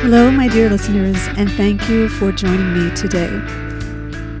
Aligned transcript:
Hello, 0.00 0.30
my 0.30 0.46
dear 0.46 0.70
listeners, 0.70 1.18
and 1.36 1.50
thank 1.50 1.88
you 1.88 2.08
for 2.08 2.30
joining 2.30 2.72
me 2.72 2.94
today. 2.94 3.30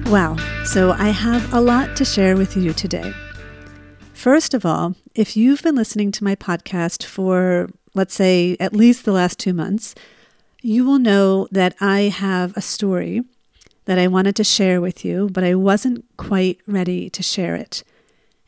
Wow, 0.08 0.36
so 0.64 0.92
I 0.92 1.08
have 1.08 1.52
a 1.52 1.60
lot 1.60 1.96
to 1.96 2.04
share 2.04 2.36
with 2.36 2.56
you 2.56 2.72
today. 2.72 3.12
First 4.12 4.54
of 4.54 4.64
all, 4.64 4.94
if 5.16 5.36
you've 5.36 5.60
been 5.62 5.74
listening 5.74 6.12
to 6.12 6.22
my 6.22 6.36
podcast 6.36 7.04
for, 7.04 7.68
let's 7.92 8.14
say, 8.14 8.56
at 8.60 8.72
least 8.72 9.04
the 9.04 9.12
last 9.12 9.40
two 9.40 9.52
months, 9.52 9.96
you 10.62 10.84
will 10.84 11.00
know 11.00 11.48
that 11.50 11.74
I 11.80 12.02
have 12.02 12.56
a 12.56 12.62
story 12.62 13.24
that 13.86 13.98
I 13.98 14.06
wanted 14.06 14.36
to 14.36 14.44
share 14.44 14.80
with 14.80 15.04
you, 15.04 15.28
but 15.32 15.42
I 15.42 15.56
wasn't 15.56 16.04
quite 16.16 16.60
ready 16.68 17.10
to 17.10 17.22
share 17.22 17.56
it. 17.56 17.82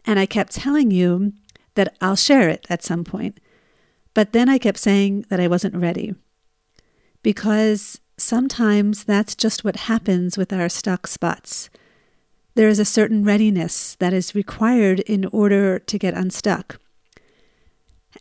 And 0.06 0.20
I 0.20 0.26
kept 0.26 0.54
telling 0.54 0.92
you 0.92 1.32
that 1.74 1.94
I'll 2.00 2.16
share 2.16 2.48
it 2.48 2.68
at 2.70 2.84
some 2.84 3.02
point. 3.02 3.40
But 4.14 4.32
then 4.32 4.48
I 4.48 4.58
kept 4.58 4.78
saying 4.78 5.26
that 5.28 5.40
I 5.40 5.48
wasn't 5.48 5.74
ready 5.74 6.14
because 7.22 8.00
sometimes 8.16 9.04
that's 9.04 9.34
just 9.34 9.64
what 9.64 9.76
happens 9.76 10.36
with 10.36 10.52
our 10.52 10.68
stuck 10.68 11.06
spots. 11.06 11.70
There 12.54 12.68
is 12.68 12.78
a 12.78 12.84
certain 12.84 13.24
readiness 13.24 13.94
that 13.96 14.12
is 14.12 14.34
required 14.34 15.00
in 15.00 15.24
order 15.26 15.78
to 15.78 15.98
get 15.98 16.14
unstuck. 16.14 16.78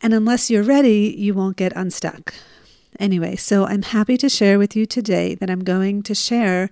And 0.02 0.14
unless 0.14 0.50
you're 0.50 0.62
ready, 0.62 1.14
you 1.16 1.34
won't 1.34 1.56
get 1.56 1.72
unstuck. 1.74 2.34
Anyway, 2.98 3.36
so 3.36 3.66
I'm 3.66 3.82
happy 3.82 4.16
to 4.18 4.28
share 4.28 4.58
with 4.58 4.76
you 4.76 4.86
today 4.86 5.34
that 5.36 5.50
I'm 5.50 5.64
going 5.64 6.02
to 6.04 6.14
share 6.14 6.70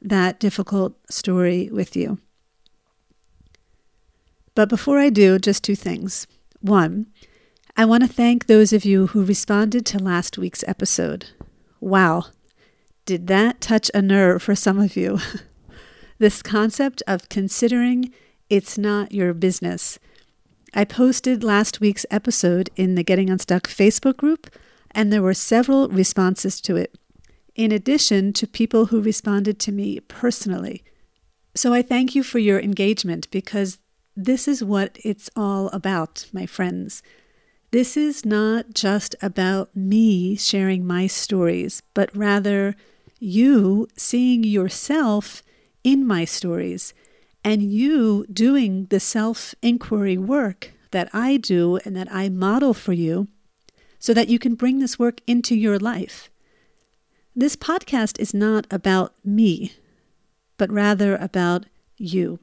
that 0.00 0.38
difficult 0.38 0.94
story 1.10 1.68
with 1.72 1.96
you. 1.96 2.18
But 4.54 4.68
before 4.68 4.98
I 4.98 5.10
do, 5.10 5.38
just 5.38 5.64
two 5.64 5.74
things. 5.74 6.26
One, 6.60 7.06
I 7.76 7.84
want 7.84 8.02
to 8.04 8.08
thank 8.08 8.46
those 8.46 8.72
of 8.72 8.84
you 8.84 9.08
who 9.08 9.24
responded 9.24 9.84
to 9.86 9.98
last 9.98 10.38
week's 10.38 10.64
episode. 10.66 11.26
Wow, 11.84 12.28
did 13.04 13.26
that 13.26 13.60
touch 13.60 13.90
a 13.92 14.00
nerve 14.00 14.42
for 14.42 14.54
some 14.54 14.78
of 14.78 14.96
you? 14.96 15.18
this 16.18 16.40
concept 16.40 17.02
of 17.06 17.28
considering 17.28 18.10
it's 18.48 18.78
not 18.78 19.12
your 19.12 19.34
business. 19.34 19.98
I 20.72 20.86
posted 20.86 21.44
last 21.44 21.82
week's 21.82 22.06
episode 22.10 22.70
in 22.74 22.94
the 22.94 23.02
Getting 23.02 23.28
Unstuck 23.28 23.68
Facebook 23.68 24.16
group, 24.16 24.48
and 24.92 25.12
there 25.12 25.20
were 25.20 25.34
several 25.34 25.88
responses 25.88 26.58
to 26.62 26.76
it, 26.76 26.94
in 27.54 27.70
addition 27.70 28.32
to 28.32 28.46
people 28.46 28.86
who 28.86 29.02
responded 29.02 29.58
to 29.58 29.70
me 29.70 30.00
personally. 30.00 30.84
So 31.54 31.74
I 31.74 31.82
thank 31.82 32.14
you 32.14 32.22
for 32.22 32.38
your 32.38 32.58
engagement 32.58 33.30
because 33.30 33.78
this 34.16 34.48
is 34.48 34.64
what 34.64 34.96
it's 35.04 35.28
all 35.36 35.68
about, 35.68 36.30
my 36.32 36.46
friends. 36.46 37.02
This 37.74 37.96
is 37.96 38.24
not 38.24 38.72
just 38.72 39.16
about 39.20 39.74
me 39.74 40.36
sharing 40.36 40.86
my 40.86 41.08
stories, 41.08 41.82
but 41.92 42.16
rather 42.16 42.76
you 43.18 43.88
seeing 43.96 44.44
yourself 44.44 45.42
in 45.82 46.06
my 46.06 46.24
stories 46.24 46.94
and 47.42 47.72
you 47.72 48.26
doing 48.32 48.86
the 48.90 49.00
self 49.00 49.56
inquiry 49.60 50.16
work 50.16 50.70
that 50.92 51.10
I 51.12 51.36
do 51.36 51.80
and 51.84 51.96
that 51.96 52.06
I 52.12 52.28
model 52.28 52.74
for 52.74 52.92
you 52.92 53.26
so 53.98 54.14
that 54.14 54.28
you 54.28 54.38
can 54.38 54.54
bring 54.54 54.78
this 54.78 54.96
work 54.96 55.20
into 55.26 55.56
your 55.56 55.80
life. 55.80 56.30
This 57.34 57.56
podcast 57.56 58.20
is 58.20 58.32
not 58.32 58.68
about 58.70 59.14
me, 59.24 59.72
but 60.58 60.70
rather 60.70 61.16
about 61.16 61.66
you. 61.96 62.38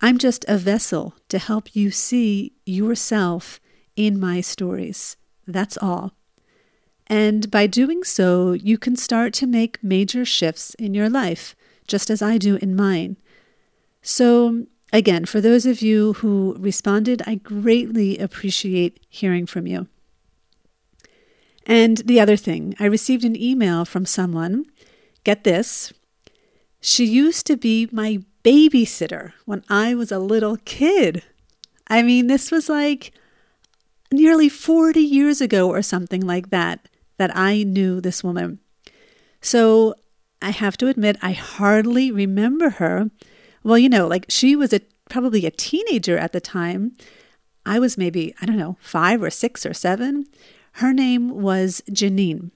I'm 0.00 0.18
just 0.18 0.44
a 0.48 0.58
vessel 0.58 1.14
to 1.28 1.38
help 1.38 1.76
you 1.76 1.92
see 1.92 2.54
yourself 2.66 3.60
in 4.06 4.18
my 4.18 4.40
stories. 4.40 5.16
That's 5.46 5.76
all. 5.76 6.12
And 7.06 7.50
by 7.50 7.66
doing 7.66 8.04
so, 8.04 8.52
you 8.52 8.78
can 8.78 8.96
start 8.96 9.34
to 9.34 9.46
make 9.46 9.82
major 9.82 10.24
shifts 10.24 10.74
in 10.74 10.94
your 10.94 11.10
life, 11.10 11.54
just 11.86 12.08
as 12.08 12.22
I 12.22 12.38
do 12.38 12.56
in 12.56 12.76
mine. 12.76 13.16
So, 14.00 14.66
again, 14.92 15.24
for 15.24 15.40
those 15.40 15.66
of 15.66 15.82
you 15.82 16.14
who 16.14 16.56
responded, 16.58 17.22
I 17.26 17.34
greatly 17.34 18.16
appreciate 18.16 19.04
hearing 19.08 19.44
from 19.44 19.66
you. 19.66 19.88
And 21.66 21.98
the 21.98 22.20
other 22.20 22.36
thing, 22.36 22.74
I 22.80 22.86
received 22.86 23.24
an 23.24 23.40
email 23.40 23.84
from 23.84 24.06
someone. 24.06 24.64
Get 25.24 25.44
this. 25.44 25.92
She 26.80 27.04
used 27.04 27.46
to 27.46 27.56
be 27.56 27.88
my 27.92 28.20
babysitter 28.42 29.32
when 29.44 29.62
I 29.68 29.94
was 29.94 30.10
a 30.10 30.18
little 30.18 30.56
kid. 30.64 31.22
I 31.88 32.02
mean, 32.02 32.28
this 32.28 32.50
was 32.50 32.68
like 32.68 33.12
nearly 34.12 34.48
40 34.48 35.00
years 35.00 35.40
ago 35.40 35.68
or 35.68 35.82
something 35.82 36.20
like 36.20 36.50
that, 36.50 36.88
that 37.18 37.36
I 37.36 37.62
knew 37.62 38.00
this 38.00 38.24
woman. 38.24 38.60
So 39.40 39.94
I 40.42 40.50
have 40.50 40.76
to 40.78 40.88
admit, 40.88 41.16
I 41.22 41.32
hardly 41.32 42.10
remember 42.10 42.70
her. 42.70 43.10
Well, 43.62 43.78
you 43.78 43.88
know, 43.88 44.06
like 44.06 44.26
she 44.28 44.56
was 44.56 44.72
a 44.72 44.80
probably 45.08 45.44
a 45.44 45.50
teenager 45.50 46.16
at 46.16 46.32
the 46.32 46.40
time. 46.40 46.96
I 47.66 47.78
was 47.78 47.98
maybe, 47.98 48.34
I 48.40 48.46
don't 48.46 48.56
know, 48.56 48.78
five 48.80 49.22
or 49.22 49.30
six 49.30 49.66
or 49.66 49.74
seven. 49.74 50.26
Her 50.74 50.92
name 50.92 51.28
was 51.28 51.82
Janine. 51.90 52.52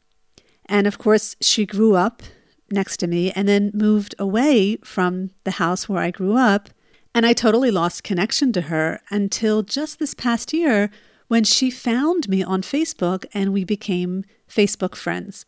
And 0.67 0.87
of 0.87 0.99
course, 0.99 1.37
she 1.41 1.67
grew 1.67 1.95
up 1.95 2.23
next 2.71 2.97
to 2.99 3.07
me 3.07 3.31
and 3.33 3.47
then 3.47 3.71
moved 3.75 4.15
away 4.19 4.77
from 4.83 5.31
the 5.45 5.53
house 5.53 5.89
where 5.89 6.03
I 6.03 6.11
grew 6.11 6.37
up. 6.37 6.71
And 7.15 7.27
I 7.27 7.33
totally 7.33 7.71
lost 7.71 8.03
connection 8.03 8.53
to 8.55 8.63
her 8.63 9.01
until 9.11 9.63
just 9.63 9.99
this 9.99 10.15
past 10.15 10.53
year 10.53 10.91
when 11.29 11.45
she 11.45 11.71
found 11.71 12.29
me 12.29 12.43
on 12.43 12.63
Facebook 12.63 13.25
and 13.33 13.53
we 13.53 13.65
became 13.65 14.25
Facebook 14.49 14.95
friends. 14.95 15.47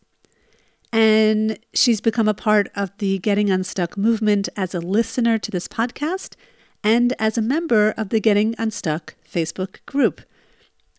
And 0.91 1.59
she's 1.73 2.01
become 2.01 2.27
a 2.27 2.33
part 2.33 2.69
of 2.75 2.97
the 2.97 3.19
Getting 3.19 3.49
Unstuck 3.49 3.97
movement 3.97 4.49
as 4.55 4.73
a 4.73 4.79
listener 4.79 5.37
to 5.37 5.51
this 5.51 5.67
podcast 5.67 6.35
and 6.83 7.13
as 7.19 7.37
a 7.37 7.41
member 7.41 7.93
of 7.97 8.09
the 8.09 8.19
Getting 8.19 8.55
Unstuck 8.57 9.15
Facebook 9.29 9.85
group. 9.85 10.21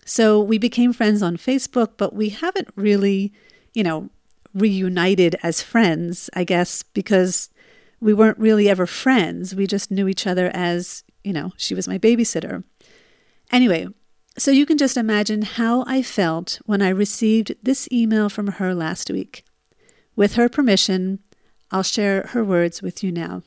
So 0.05 0.41
we 0.41 0.59
became 0.59 0.93
friends 0.93 1.22
on 1.22 1.37
Facebook, 1.37 1.93
but 1.97 2.15
we 2.15 2.31
haven't 2.31 2.69
really, 2.77 3.33
you 3.75 3.83
know, 3.83 4.10
reunited 4.55 5.37
as 5.43 5.62
friends, 5.62 6.31
I 6.34 6.45
guess, 6.45 6.83
because 6.83 7.50
we 8.00 8.15
weren't 8.15 8.39
really 8.39 8.69
ever 8.69 8.87
friends. 8.87 9.55
We 9.55 9.66
just 9.66 9.91
knew 9.91 10.09
each 10.09 10.27
other 10.27 10.50
as, 10.55 11.05
you 11.25 11.33
know, 11.33 11.53
she 11.56 11.75
was 11.75 11.89
my 11.89 11.99
babysitter. 11.99 12.65
Anyway, 13.50 13.89
so 14.38 14.50
you 14.50 14.65
can 14.65 14.78
just 14.78 14.97
imagine 14.97 15.43
how 15.43 15.84
I 15.87 16.03
felt 16.03 16.60
when 16.65 16.81
I 16.81 16.88
received 16.88 17.54
this 17.62 17.88
email 17.91 18.28
from 18.28 18.47
her 18.53 18.75
last 18.75 19.10
week. 19.10 19.44
With 20.16 20.34
her 20.34 20.49
permission, 20.49 21.19
I'll 21.71 21.82
share 21.82 22.28
her 22.28 22.44
words 22.44 22.81
with 22.81 23.03
you 23.03 23.12
now. 23.12 23.43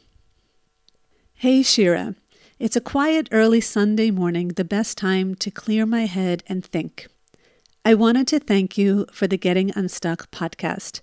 Hey, 1.33 1.63
Shira. 1.63 2.15
It's 2.59 2.75
a 2.75 2.81
quiet 2.81 3.27
early 3.31 3.61
Sunday 3.61 4.11
morning, 4.11 4.49
the 4.49 4.63
best 4.63 4.97
time 4.97 5.33
to 5.35 5.49
clear 5.49 5.85
my 5.87 6.05
head 6.05 6.43
and 6.45 6.63
think. 6.63 7.07
I 7.83 7.95
wanted 7.95 8.27
to 8.27 8.39
thank 8.39 8.77
you 8.77 9.07
for 9.11 9.25
the 9.25 9.37
Getting 9.37 9.71
Unstuck 9.75 10.29
podcast. 10.29 11.01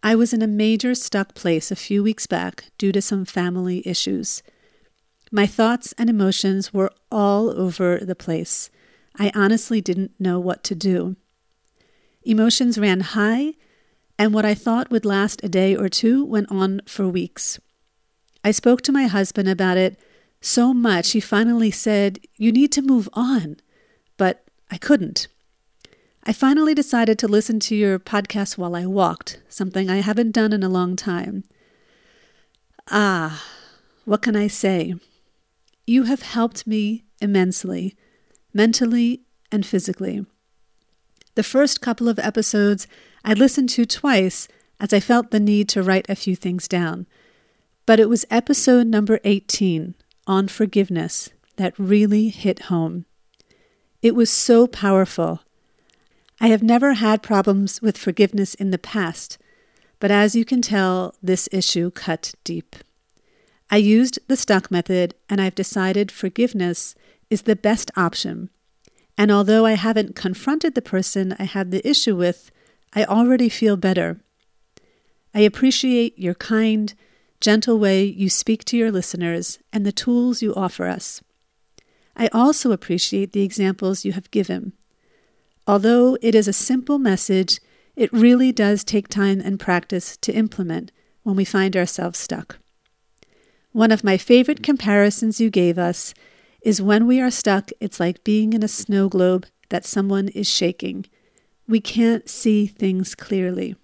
I 0.00 0.14
was 0.14 0.32
in 0.32 0.42
a 0.42 0.46
major 0.46 0.94
stuck 0.94 1.34
place 1.34 1.72
a 1.72 1.76
few 1.76 2.04
weeks 2.04 2.28
back 2.28 2.66
due 2.78 2.92
to 2.92 3.02
some 3.02 3.24
family 3.24 3.82
issues. 3.84 4.44
My 5.32 5.46
thoughts 5.46 5.92
and 5.98 6.08
emotions 6.08 6.72
were 6.72 6.92
all 7.10 7.50
over 7.50 7.98
the 7.98 8.14
place. 8.14 8.70
I 9.18 9.32
honestly 9.34 9.80
didn't 9.80 10.12
know 10.18 10.38
what 10.38 10.62
to 10.64 10.74
do. 10.74 11.16
Emotions 12.22 12.78
ran 12.78 13.00
high, 13.00 13.54
and 14.18 14.34
what 14.34 14.44
I 14.44 14.54
thought 14.54 14.90
would 14.90 15.04
last 15.04 15.42
a 15.42 15.48
day 15.48 15.74
or 15.76 15.88
two 15.88 16.24
went 16.24 16.50
on 16.50 16.80
for 16.86 17.08
weeks. 17.08 17.58
I 18.44 18.50
spoke 18.50 18.82
to 18.82 18.92
my 18.92 19.06
husband 19.06 19.48
about 19.48 19.76
it 19.76 19.98
so 20.40 20.72
much, 20.72 21.12
he 21.12 21.20
finally 21.20 21.70
said, 21.70 22.20
You 22.36 22.52
need 22.52 22.70
to 22.72 22.82
move 22.82 23.08
on. 23.12 23.56
But 24.16 24.44
I 24.70 24.78
couldn't. 24.78 25.28
I 26.24 26.32
finally 26.32 26.74
decided 26.74 27.18
to 27.18 27.28
listen 27.28 27.58
to 27.60 27.74
your 27.74 27.98
podcast 27.98 28.58
while 28.58 28.76
I 28.76 28.86
walked, 28.86 29.40
something 29.48 29.88
I 29.88 29.96
haven't 29.96 30.32
done 30.32 30.52
in 30.52 30.62
a 30.62 30.68
long 30.68 30.94
time. 30.94 31.44
Ah, 32.90 33.44
what 34.04 34.22
can 34.22 34.36
I 34.36 34.46
say? 34.46 34.94
You 35.86 36.04
have 36.04 36.22
helped 36.22 36.66
me 36.66 37.04
immensely 37.20 37.96
mentally 38.58 39.20
and 39.52 39.64
physically. 39.64 40.26
The 41.36 41.44
first 41.44 41.80
couple 41.80 42.08
of 42.08 42.18
episodes 42.18 42.88
I 43.24 43.32
listened 43.34 43.68
to 43.70 43.86
twice 43.86 44.48
as 44.80 44.92
I 44.92 44.98
felt 44.98 45.30
the 45.30 45.38
need 45.38 45.68
to 45.68 45.82
write 45.82 46.10
a 46.10 46.16
few 46.16 46.34
things 46.34 46.66
down. 46.66 47.06
But 47.86 48.00
it 48.00 48.08
was 48.08 48.26
episode 48.32 48.88
number 48.88 49.20
18 49.22 49.94
on 50.26 50.48
forgiveness 50.48 51.30
that 51.54 51.78
really 51.78 52.30
hit 52.30 52.62
home. 52.62 53.06
It 54.02 54.16
was 54.16 54.28
so 54.28 54.66
powerful. 54.66 55.40
I 56.40 56.48
have 56.48 56.62
never 56.62 56.94
had 56.94 57.22
problems 57.22 57.80
with 57.80 57.96
forgiveness 57.96 58.54
in 58.54 58.72
the 58.72 58.76
past, 58.76 59.38
but 60.00 60.10
as 60.10 60.34
you 60.34 60.44
can 60.44 60.62
tell, 60.62 61.14
this 61.22 61.48
issue 61.52 61.92
cut 61.92 62.34
deep. 62.42 62.74
I 63.70 63.76
used 63.76 64.18
the 64.26 64.36
stuck 64.36 64.68
method, 64.68 65.14
and 65.30 65.40
I've 65.40 65.54
decided 65.54 66.10
forgiveness 66.10 66.96
is 67.30 67.42
the 67.42 67.56
best 67.56 67.90
option. 67.96 68.50
And 69.16 69.30
although 69.30 69.66
I 69.66 69.72
haven't 69.72 70.14
confronted 70.14 70.74
the 70.74 70.82
person 70.82 71.34
I 71.38 71.44
had 71.44 71.70
the 71.70 71.86
issue 71.88 72.16
with, 72.16 72.50
I 72.94 73.04
already 73.04 73.48
feel 73.48 73.76
better. 73.76 74.20
I 75.34 75.40
appreciate 75.40 76.18
your 76.18 76.34
kind, 76.34 76.94
gentle 77.40 77.78
way 77.78 78.04
you 78.04 78.28
speak 78.28 78.64
to 78.66 78.76
your 78.76 78.90
listeners 78.90 79.58
and 79.72 79.84
the 79.84 79.92
tools 79.92 80.42
you 80.42 80.54
offer 80.54 80.86
us. 80.86 81.22
I 82.16 82.28
also 82.28 82.72
appreciate 82.72 83.32
the 83.32 83.42
examples 83.42 84.04
you 84.04 84.12
have 84.12 84.30
given. 84.30 84.72
Although 85.66 86.16
it 86.22 86.34
is 86.34 86.48
a 86.48 86.52
simple 86.52 86.98
message, 86.98 87.60
it 87.94 88.12
really 88.12 88.52
does 88.52 88.84
take 88.84 89.08
time 89.08 89.40
and 89.40 89.60
practice 89.60 90.16
to 90.18 90.32
implement 90.32 90.92
when 91.22 91.36
we 91.36 91.44
find 91.44 91.76
ourselves 91.76 92.18
stuck. 92.18 92.58
One 93.72 93.92
of 93.92 94.02
my 94.02 94.16
favorite 94.16 94.62
comparisons 94.62 95.40
you 95.40 95.50
gave 95.50 95.78
us 95.78 96.14
is 96.62 96.82
when 96.82 97.06
we 97.06 97.20
are 97.20 97.30
stuck, 97.30 97.70
it's 97.80 98.00
like 98.00 98.24
being 98.24 98.52
in 98.52 98.62
a 98.62 98.68
snow 98.68 99.08
globe 99.08 99.46
that 99.68 99.84
someone 99.84 100.28
is 100.28 100.48
shaking. 100.48 101.06
We 101.66 101.80
can't 101.80 102.28
see 102.28 102.66
things 102.66 103.14
clearly. 103.14 103.76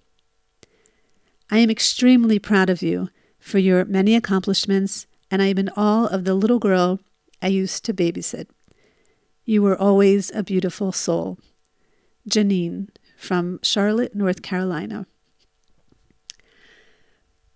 I 1.49 1.59
am 1.59 1.69
extremely 1.69 2.39
proud 2.39 2.69
of 2.69 2.81
you 2.81 3.09
for 3.39 3.59
your 3.59 3.85
many 3.85 4.15
accomplishments, 4.15 5.05
and 5.29 5.41
I 5.41 5.47
am 5.47 5.57
in 5.59 5.69
awe 5.69 6.07
of 6.07 6.25
the 6.25 6.33
little 6.33 6.59
girl 6.59 6.99
I 7.41 7.47
used 7.47 7.85
to 7.85 7.93
babysit. 7.93 8.47
You 9.45 9.61
were 9.61 9.79
always 9.79 10.31
a 10.33 10.43
beautiful 10.43 10.91
soul. 10.91 11.37
Janine 12.27 12.89
from 13.15 13.59
Charlotte, 13.61 14.15
North 14.15 14.41
Carolina. 14.41 15.05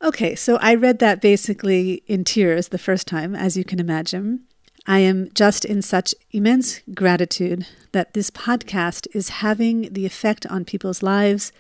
Okay, 0.02 0.36
so 0.36 0.58
I 0.58 0.76
read 0.76 1.00
that 1.00 1.22
basically 1.22 2.04
in 2.06 2.24
tears 2.24 2.70
the 2.70 2.78
first 2.78 3.08
time, 3.08 3.36
as 3.36 3.58
you 3.58 3.66
can 3.66 3.80
imagine. 3.80 4.46
I 4.90 5.00
am 5.02 5.30
just 5.36 5.66
in 5.66 5.84
such 5.84 6.16
immense 6.32 6.82
gratitude 6.96 7.68
that 7.92 8.16
this 8.16 8.32
podcast 8.32 9.06
is 9.14 9.30
having 9.30 9.94
the 9.94 10.08
effect 10.08 10.48
on 10.48 10.66
people's 10.66 11.04
lives 11.04 11.52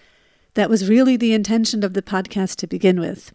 that 0.56 0.68
was 0.68 0.90
really 0.90 1.16
the 1.16 1.34
intention 1.34 1.84
of 1.84 1.94
the 1.94 2.02
podcast 2.02 2.56
to 2.56 2.66
begin 2.66 3.00
with. 3.00 3.31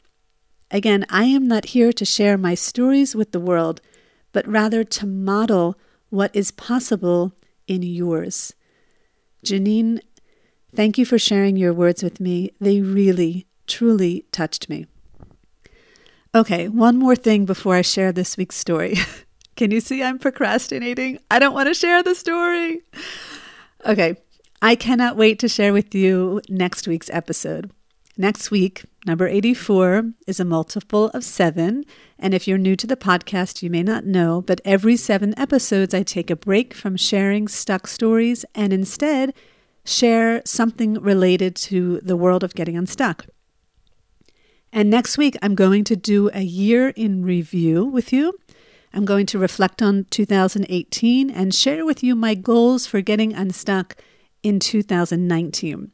Again, 0.69 1.07
I 1.09 1.27
am 1.27 1.47
not 1.47 1.67
here 1.67 1.93
to 1.93 2.05
share 2.05 2.37
my 2.37 2.57
stories 2.57 3.15
with 3.15 3.31
the 3.31 3.39
world, 3.39 3.81
but 4.33 4.49
rather 4.49 4.83
to 4.83 5.07
model 5.07 5.79
what 6.11 6.35
is 6.35 6.51
possible 6.51 7.33
in 7.69 7.85
yours. 7.85 8.53
Janine, 9.47 10.01
thank 10.75 10.99
you 10.99 11.07
for 11.07 11.21
sharing 11.21 11.57
your 11.57 11.73
words 11.73 12.03
with 12.03 12.19
me. 12.19 12.51
They 12.61 12.81
really, 12.81 13.47
truly 13.69 14.25
touched 14.33 14.69
me. 14.69 14.87
Okay, 16.35 16.67
one 16.67 16.99
more 16.99 17.15
thing 17.15 17.45
before 17.45 17.77
I 17.77 17.83
share 17.83 18.11
this 18.11 18.37
week's 18.37 18.57
story. 18.57 18.97
Can 19.57 19.71
you 19.71 19.81
see 19.81 20.03
I'm 20.03 20.19
procrastinating? 20.19 21.19
I 21.31 21.39
don't 21.39 21.55
want 21.55 21.69
to 21.69 21.75
share 21.75 22.03
the 22.03 22.15
story. 22.15 22.83
Okay, 23.87 24.17
I 24.61 24.75
cannot 24.75 25.17
wait 25.17 25.39
to 25.41 25.49
share 25.49 25.73
with 25.73 25.95
you 25.95 26.41
next 26.49 26.89
week's 26.89 27.11
episode. 27.11 27.71
Next 28.17 28.51
week, 28.51 28.85
number 29.07 29.27
84 29.27 30.13
is 30.27 30.39
a 30.39 30.45
multiple 30.45 31.07
of 31.09 31.25
seven. 31.25 31.85
And 32.19 32.33
if 32.33 32.47
you're 32.47 32.59
new 32.59 32.77
to 32.77 32.87
the 32.87 32.97
podcast, 32.97 33.63
you 33.63 33.71
may 33.71 33.83
not 33.83 34.07
know, 34.07 34.41
but 34.41 34.61
every 34.65 34.97
seven 34.97 35.37
episodes, 35.37 35.93
I 35.93 36.05
take 36.05 36.31
a 36.31 36.37
break 36.37 36.75
from 36.75 36.97
sharing 36.97 37.49
stuck 37.49 37.89
stories 37.89 38.45
and 38.55 38.73
instead 38.73 39.35
share 39.85 40.43
something 40.45 40.95
related 40.95 41.57
to 41.57 42.01
the 42.01 42.17
world 42.17 42.45
of 42.45 42.55
getting 42.55 42.77
unstuck. 42.77 43.27
And 44.73 44.91
next 44.91 45.19
week, 45.19 45.37
I'm 45.43 45.55
going 45.55 45.85
to 45.85 45.97
do 45.97 46.31
a 46.33 46.43
year 46.43 46.89
in 46.91 47.25
review 47.25 47.85
with 47.85 48.13
you. 48.13 48.39
I'm 48.95 49.05
going 49.05 49.27
to 49.27 49.41
reflect 49.41 49.83
on 49.83 50.07
2018 50.11 51.29
and 51.29 51.53
share 51.53 51.85
with 51.85 52.05
you 52.05 52.15
my 52.15 52.37
goals 52.37 52.87
for 52.87 53.01
getting 53.01 53.35
unstuck 53.35 53.97
in 54.45 54.61
2019. 54.61 55.91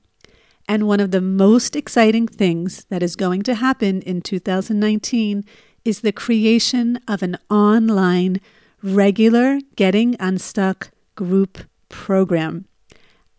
And 0.69 0.87
one 0.87 1.01
of 1.01 1.11
the 1.11 1.23
most 1.23 1.75
exciting 1.75 2.29
things 2.29 2.85
that 2.91 3.03
is 3.03 3.17
going 3.17 3.43
to 3.45 3.55
happen 3.55 4.03
in 4.03 4.21
2019 4.21 5.45
is 5.83 6.03
the 6.03 6.13
creation 6.13 7.01
of 7.09 7.23
an 7.23 7.39
online, 7.49 8.39
regular 8.83 9.61
Getting 9.77 10.15
Unstuck 10.21 10.91
group 11.15 11.57
program. 11.89 12.67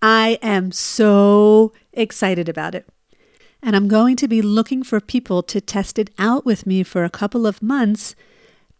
I 0.01 0.39
am 0.41 0.71
so 0.71 1.71
excited 1.93 2.49
about 2.49 2.73
it. 2.73 2.89
And 3.61 3.75
I'm 3.75 3.87
going 3.87 4.15
to 4.15 4.27
be 4.27 4.41
looking 4.41 4.81
for 4.81 4.99
people 4.99 5.43
to 5.43 5.61
test 5.61 5.99
it 5.99 6.09
out 6.17 6.47
with 6.47 6.65
me 6.65 6.81
for 6.81 7.03
a 7.03 7.11
couple 7.11 7.45
of 7.45 7.61
months 7.61 8.15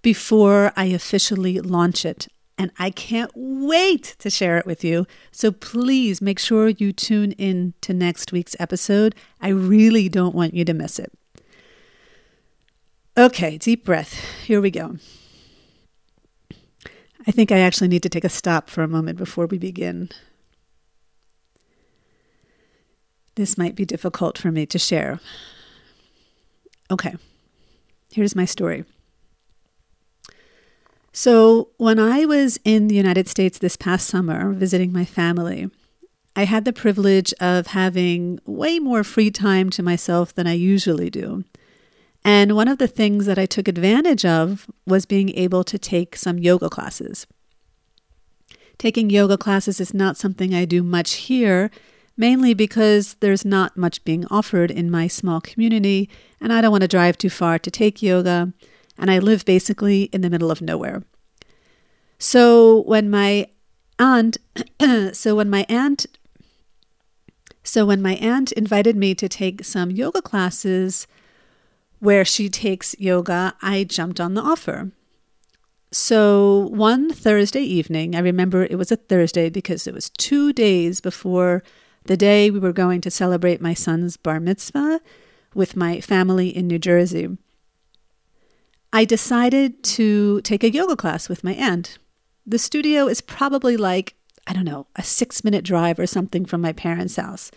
before 0.01 0.71
I 0.75 0.85
officially 0.85 1.59
launch 1.59 2.05
it 2.05 2.27
and 2.57 2.71
I 2.77 2.91
can't 2.91 3.31
wait 3.33 4.15
to 4.19 4.29
share 4.29 4.57
it 4.57 4.67
with 4.67 4.83
you. 4.83 5.07
So 5.31 5.51
please 5.51 6.21
make 6.21 6.37
sure 6.37 6.69
you 6.69 6.93
tune 6.93 7.31
in 7.33 7.73
to 7.81 7.91
next 7.91 8.31
week's 8.31 8.55
episode. 8.59 9.15
I 9.41 9.49
really 9.49 10.09
don't 10.09 10.35
want 10.35 10.53
you 10.53 10.63
to 10.65 10.73
miss 10.73 10.99
it. 10.99 11.11
Okay, 13.17 13.57
deep 13.57 13.83
breath. 13.83 14.13
Here 14.45 14.61
we 14.61 14.69
go. 14.69 14.97
I 17.27 17.31
think 17.31 17.51
I 17.51 17.59
actually 17.59 17.87
need 17.87 18.03
to 18.03 18.09
take 18.09 18.23
a 18.23 18.29
stop 18.29 18.69
for 18.69 18.83
a 18.83 18.87
moment 18.87 19.17
before 19.17 19.47
we 19.47 19.57
begin. 19.57 20.09
This 23.35 23.57
might 23.57 23.75
be 23.75 23.85
difficult 23.85 24.37
for 24.37 24.51
me 24.51 24.65
to 24.67 24.77
share. 24.77 25.19
Okay, 26.91 27.15
here's 28.11 28.35
my 28.35 28.45
story. 28.45 28.85
So, 31.13 31.69
when 31.77 31.99
I 31.99 32.25
was 32.25 32.57
in 32.63 32.87
the 32.87 32.95
United 32.95 33.27
States 33.27 33.57
this 33.57 33.75
past 33.75 34.07
summer 34.07 34.53
visiting 34.53 34.93
my 34.93 35.03
family, 35.03 35.69
I 36.37 36.45
had 36.45 36.63
the 36.63 36.71
privilege 36.71 37.33
of 37.41 37.67
having 37.67 38.39
way 38.45 38.79
more 38.79 39.03
free 39.03 39.29
time 39.29 39.69
to 39.71 39.83
myself 39.83 40.33
than 40.33 40.47
I 40.47 40.53
usually 40.53 41.09
do. 41.09 41.43
And 42.23 42.55
one 42.55 42.69
of 42.69 42.77
the 42.77 42.87
things 42.87 43.25
that 43.25 43.37
I 43.37 43.45
took 43.45 43.67
advantage 43.67 44.23
of 44.23 44.67
was 44.87 45.05
being 45.05 45.35
able 45.35 45.65
to 45.65 45.77
take 45.77 46.15
some 46.15 46.39
yoga 46.39 46.69
classes. 46.69 47.27
Taking 48.77 49.09
yoga 49.09 49.37
classes 49.37 49.81
is 49.81 49.93
not 49.93 50.17
something 50.17 50.55
I 50.55 50.63
do 50.63 50.81
much 50.81 51.13
here, 51.13 51.69
mainly 52.15 52.53
because 52.53 53.15
there's 53.15 53.43
not 53.43 53.75
much 53.75 54.03
being 54.05 54.25
offered 54.31 54.71
in 54.71 54.89
my 54.89 55.07
small 55.07 55.41
community, 55.41 56.09
and 56.39 56.53
I 56.53 56.61
don't 56.61 56.71
want 56.71 56.83
to 56.83 56.87
drive 56.87 57.17
too 57.17 57.29
far 57.29 57.59
to 57.59 57.69
take 57.69 58.01
yoga 58.01 58.53
and 59.01 59.11
I 59.11 59.19
live 59.19 59.43
basically 59.43 60.03
in 60.03 60.21
the 60.21 60.29
middle 60.29 60.51
of 60.51 60.61
nowhere. 60.61 61.03
So 62.19 62.81
when 62.83 63.09
my 63.09 63.47
aunt, 63.97 64.37
so 65.13 65.35
when 65.35 65.49
my 65.49 65.65
aunt, 65.67 66.05
so 67.63 67.85
when 67.85 68.01
my 68.01 68.13
aunt 68.15 68.51
invited 68.51 68.95
me 68.95 69.15
to 69.15 69.27
take 69.27 69.65
some 69.65 69.91
yoga 69.91 70.21
classes 70.21 71.07
where 71.99 72.23
she 72.23 72.47
takes 72.47 72.95
yoga, 72.99 73.55
I 73.61 73.83
jumped 73.83 74.19
on 74.19 74.35
the 74.35 74.41
offer. 74.41 74.91
So 75.91 76.69
one 76.71 77.11
Thursday 77.11 77.61
evening, 77.61 78.15
I 78.15 78.19
remember 78.19 78.63
it 78.63 78.77
was 78.77 78.91
a 78.91 78.95
Thursday 78.95 79.49
because 79.49 79.87
it 79.87 79.93
was 79.93 80.09
two 80.11 80.53
days 80.53 81.01
before 81.01 81.63
the 82.05 82.17
day 82.17 82.49
we 82.49 82.59
were 82.59 82.71
going 82.71 83.01
to 83.01 83.11
celebrate 83.11 83.61
my 83.61 83.73
son's 83.73 84.15
bar 84.15 84.39
mitzvah 84.39 85.01
with 85.53 85.75
my 85.75 85.99
family 86.01 86.55
in 86.55 86.67
New 86.67 86.79
Jersey. 86.79 87.37
I 88.93 89.05
decided 89.05 89.83
to 89.83 90.41
take 90.41 90.63
a 90.63 90.71
yoga 90.71 90.97
class 90.97 91.29
with 91.29 91.43
my 91.43 91.53
aunt. 91.53 91.97
The 92.45 92.59
studio 92.59 93.07
is 93.07 93.21
probably 93.21 93.77
like, 93.77 94.15
I 94.47 94.53
don't 94.53 94.65
know, 94.65 94.87
a 94.97 95.03
six 95.03 95.43
minute 95.43 95.63
drive 95.63 95.97
or 95.97 96.07
something 96.07 96.45
from 96.45 96.59
my 96.59 96.73
parents' 96.73 97.15
house. 97.15 97.51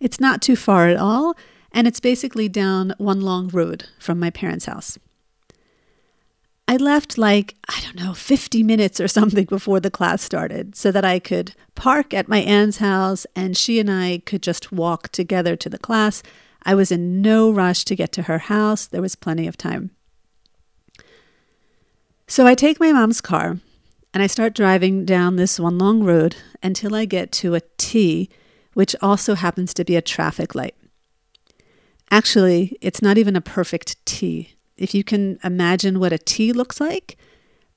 It's 0.00 0.18
not 0.18 0.42
too 0.42 0.56
far 0.56 0.88
at 0.88 0.96
all, 0.96 1.36
and 1.70 1.86
it's 1.86 2.00
basically 2.00 2.48
down 2.48 2.92
one 2.98 3.20
long 3.20 3.48
road 3.48 3.88
from 4.00 4.18
my 4.18 4.30
parents' 4.30 4.66
house. 4.66 4.98
I 6.66 6.76
left 6.76 7.18
like, 7.18 7.54
I 7.68 7.80
don't 7.82 7.96
know, 7.96 8.14
50 8.14 8.64
minutes 8.64 8.98
or 8.98 9.06
something 9.06 9.44
before 9.44 9.78
the 9.78 9.90
class 9.90 10.22
started 10.22 10.74
so 10.74 10.90
that 10.90 11.04
I 11.04 11.20
could 11.20 11.54
park 11.76 12.12
at 12.12 12.26
my 12.26 12.38
aunt's 12.38 12.78
house 12.78 13.26
and 13.36 13.56
she 13.56 13.78
and 13.78 13.90
I 13.90 14.22
could 14.24 14.42
just 14.42 14.72
walk 14.72 15.10
together 15.10 15.54
to 15.56 15.68
the 15.68 15.78
class. 15.78 16.22
I 16.64 16.74
was 16.74 16.90
in 16.90 17.20
no 17.20 17.50
rush 17.50 17.84
to 17.84 17.94
get 17.94 18.10
to 18.12 18.22
her 18.22 18.38
house, 18.38 18.86
there 18.86 19.02
was 19.02 19.14
plenty 19.14 19.46
of 19.46 19.56
time. 19.56 19.90
So 22.26 22.46
I 22.46 22.54
take 22.54 22.80
my 22.80 22.90
mom's 22.90 23.20
car 23.20 23.58
and 24.12 24.22
I 24.22 24.26
start 24.26 24.54
driving 24.54 25.04
down 25.04 25.36
this 25.36 25.60
one 25.60 25.78
long 25.78 26.02
road 26.02 26.36
until 26.62 26.94
I 26.94 27.04
get 27.04 27.30
to 27.32 27.54
a 27.54 27.60
T, 27.76 28.30
which 28.72 28.96
also 29.02 29.34
happens 29.34 29.74
to 29.74 29.84
be 29.84 29.94
a 29.94 30.02
traffic 30.02 30.54
light. 30.54 30.74
Actually, 32.10 32.76
it's 32.80 33.02
not 33.02 33.18
even 33.18 33.36
a 33.36 33.40
perfect 33.40 34.04
T. 34.06 34.56
If 34.76 34.94
you 34.94 35.04
can 35.04 35.38
imagine 35.44 36.00
what 36.00 36.12
a 36.12 36.18
T 36.18 36.52
looks 36.52 36.80
like, 36.80 37.16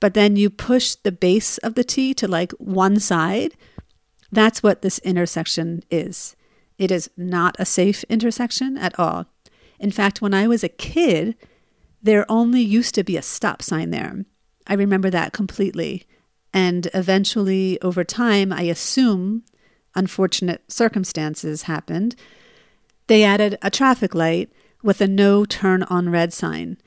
but 0.00 0.14
then 0.14 0.36
you 0.36 0.48
push 0.48 0.94
the 0.94 1.12
base 1.12 1.58
of 1.58 1.74
the 1.74 1.84
T 1.84 2.14
to 2.14 2.26
like 2.26 2.52
one 2.52 2.98
side, 2.98 3.54
that's 4.32 4.62
what 4.62 4.82
this 4.82 4.98
intersection 5.00 5.82
is. 5.90 6.36
It 6.78 6.90
is 6.90 7.10
not 7.16 7.56
a 7.58 7.64
safe 7.64 8.04
intersection 8.04 8.78
at 8.78 8.98
all. 8.98 9.26
In 9.78 9.90
fact, 9.90 10.22
when 10.22 10.34
I 10.34 10.48
was 10.48 10.64
a 10.64 10.68
kid, 10.68 11.36
there 12.02 12.24
only 12.30 12.60
used 12.60 12.94
to 12.94 13.04
be 13.04 13.16
a 13.16 13.22
stop 13.22 13.62
sign 13.62 13.90
there. 13.90 14.24
I 14.68 14.74
remember 14.74 15.10
that 15.10 15.32
completely. 15.32 16.04
And 16.52 16.88
eventually, 16.94 17.80
over 17.82 18.04
time, 18.04 18.52
I 18.52 18.62
assume 18.62 19.44
unfortunate 19.94 20.70
circumstances 20.70 21.62
happened. 21.62 22.14
They 23.06 23.24
added 23.24 23.58
a 23.62 23.70
traffic 23.70 24.14
light 24.14 24.52
with 24.82 25.00
a 25.00 25.08
no 25.08 25.44
turn 25.44 25.82
on 25.84 26.10
red 26.10 26.32
sign. 26.32 26.78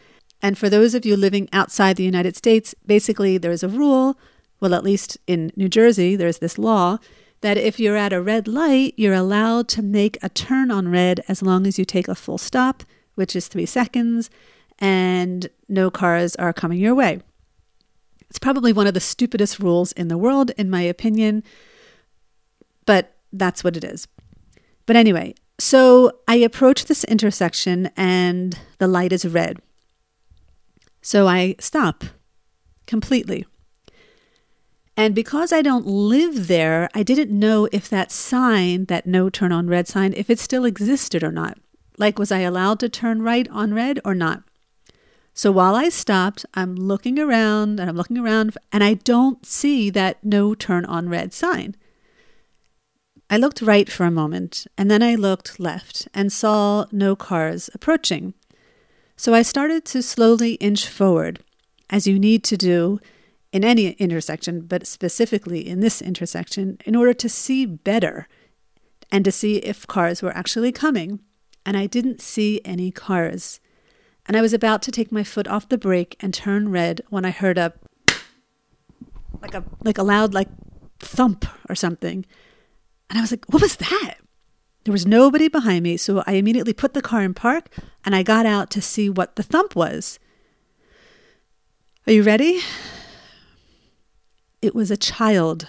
And 0.41 0.57
for 0.57 0.69
those 0.69 0.95
of 0.95 1.05
you 1.05 1.15
living 1.17 1.49
outside 1.51 1.97
the 1.97 2.03
United 2.03 2.35
States, 2.35 2.73
basically 2.85 3.37
there's 3.37 3.63
a 3.63 3.67
rule, 3.67 4.17
well, 4.59 4.73
at 4.73 4.83
least 4.83 5.17
in 5.27 5.51
New 5.55 5.69
Jersey, 5.69 6.15
there's 6.15 6.39
this 6.39 6.57
law 6.57 6.97
that 7.41 7.57
if 7.57 7.79
you're 7.79 7.97
at 7.97 8.13
a 8.13 8.21
red 8.21 8.47
light, 8.47 8.93
you're 8.97 9.13
allowed 9.13 9.67
to 9.67 9.81
make 9.81 10.17
a 10.21 10.29
turn 10.29 10.71
on 10.71 10.87
red 10.87 11.23
as 11.27 11.41
long 11.41 11.67
as 11.67 11.77
you 11.77 11.85
take 11.85 12.07
a 12.07 12.15
full 12.15 12.37
stop, 12.37 12.83
which 13.15 13.35
is 13.35 13.47
three 13.47 13.65
seconds, 13.65 14.29
and 14.79 15.49
no 15.67 15.91
cars 15.91 16.35
are 16.37 16.53
coming 16.53 16.79
your 16.79 16.95
way. 16.95 17.21
It's 18.31 18.39
probably 18.39 18.71
one 18.71 18.87
of 18.87 18.93
the 18.93 19.01
stupidest 19.01 19.59
rules 19.59 19.91
in 19.91 20.07
the 20.07 20.17
world, 20.17 20.51
in 20.51 20.69
my 20.69 20.83
opinion, 20.83 21.43
but 22.85 23.13
that's 23.33 23.61
what 23.61 23.75
it 23.75 23.83
is. 23.83 24.07
But 24.85 24.95
anyway, 24.95 25.35
so 25.59 26.19
I 26.29 26.35
approach 26.35 26.85
this 26.85 27.03
intersection 27.03 27.89
and 27.97 28.57
the 28.77 28.87
light 28.87 29.11
is 29.11 29.25
red. 29.25 29.57
So 31.01 31.27
I 31.27 31.57
stop 31.59 32.05
completely. 32.87 33.45
And 34.95 35.13
because 35.13 35.51
I 35.51 35.61
don't 35.61 35.85
live 35.85 36.47
there, 36.47 36.87
I 36.93 37.03
didn't 37.03 37.37
know 37.37 37.67
if 37.73 37.89
that 37.89 38.13
sign, 38.13 38.85
that 38.85 39.05
no 39.05 39.29
turn 39.29 39.51
on 39.51 39.67
red 39.67 39.89
sign, 39.89 40.13
if 40.15 40.29
it 40.29 40.39
still 40.39 40.63
existed 40.63 41.21
or 41.21 41.33
not. 41.33 41.57
Like, 41.97 42.17
was 42.17 42.31
I 42.31 42.39
allowed 42.39 42.79
to 42.79 42.87
turn 42.87 43.23
right 43.23 43.49
on 43.49 43.73
red 43.73 43.99
or 44.05 44.15
not? 44.15 44.43
So 45.41 45.51
while 45.51 45.73
I 45.73 45.89
stopped, 45.89 46.45
I'm 46.53 46.75
looking 46.75 47.17
around 47.17 47.79
and 47.79 47.89
I'm 47.89 47.95
looking 47.95 48.19
around 48.19 48.55
and 48.71 48.83
I 48.83 48.93
don't 48.93 49.43
see 49.43 49.89
that 49.89 50.23
no 50.23 50.53
turn 50.53 50.85
on 50.85 51.09
red 51.09 51.33
sign. 51.33 51.75
I 53.27 53.37
looked 53.37 53.59
right 53.59 53.91
for 53.91 54.05
a 54.05 54.11
moment 54.11 54.67
and 54.77 54.91
then 54.91 55.01
I 55.01 55.15
looked 55.15 55.59
left 55.59 56.07
and 56.13 56.31
saw 56.31 56.85
no 56.91 57.15
cars 57.15 57.71
approaching. 57.73 58.35
So 59.15 59.33
I 59.33 59.41
started 59.41 59.83
to 59.85 60.03
slowly 60.03 60.53
inch 60.59 60.87
forward, 60.87 61.39
as 61.89 62.05
you 62.05 62.19
need 62.19 62.43
to 62.43 62.55
do 62.55 62.99
in 63.51 63.63
any 63.63 63.93
intersection, 63.93 64.61
but 64.61 64.85
specifically 64.85 65.67
in 65.67 65.79
this 65.79 66.03
intersection, 66.03 66.77
in 66.85 66.95
order 66.95 67.15
to 67.15 67.27
see 67.27 67.65
better 67.65 68.27
and 69.11 69.25
to 69.25 69.31
see 69.31 69.55
if 69.55 69.87
cars 69.87 70.21
were 70.21 70.37
actually 70.37 70.71
coming. 70.71 71.19
And 71.65 71.75
I 71.75 71.87
didn't 71.87 72.21
see 72.21 72.61
any 72.63 72.91
cars. 72.91 73.59
And 74.31 74.37
I 74.37 74.41
was 74.41 74.53
about 74.53 74.81
to 74.83 74.91
take 74.91 75.11
my 75.11 75.25
foot 75.25 75.45
off 75.49 75.67
the 75.67 75.77
brake 75.77 76.15
and 76.21 76.33
turn 76.33 76.69
red 76.69 77.01
when 77.09 77.25
I 77.25 77.31
heard 77.31 77.57
a 77.57 77.73
like 79.41 79.53
a 79.53 79.61
like 79.83 79.97
a 79.97 80.03
loud 80.03 80.33
like 80.33 80.47
thump 81.01 81.43
or 81.67 81.75
something. 81.75 82.25
And 83.09 83.19
I 83.19 83.21
was 83.21 83.31
like, 83.31 83.43
what 83.49 83.61
was 83.61 83.75
that? 83.75 84.19
There 84.85 84.93
was 84.93 85.05
nobody 85.05 85.49
behind 85.49 85.83
me, 85.83 85.97
so 85.97 86.23
I 86.25 86.35
immediately 86.35 86.71
put 86.71 86.93
the 86.93 87.01
car 87.01 87.23
in 87.23 87.33
park 87.33 87.75
and 88.05 88.15
I 88.15 88.23
got 88.23 88.45
out 88.45 88.69
to 88.69 88.81
see 88.81 89.09
what 89.09 89.35
the 89.35 89.43
thump 89.43 89.75
was. 89.75 90.17
Are 92.07 92.13
you 92.13 92.23
ready? 92.23 92.61
It 94.61 94.73
was 94.73 94.91
a 94.91 94.95
child 94.95 95.67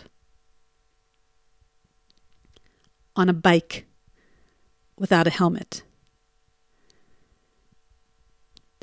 on 3.16 3.28
a 3.28 3.32
bike 3.32 3.86
without 4.96 5.26
a 5.26 5.30
helmet. 5.30 5.82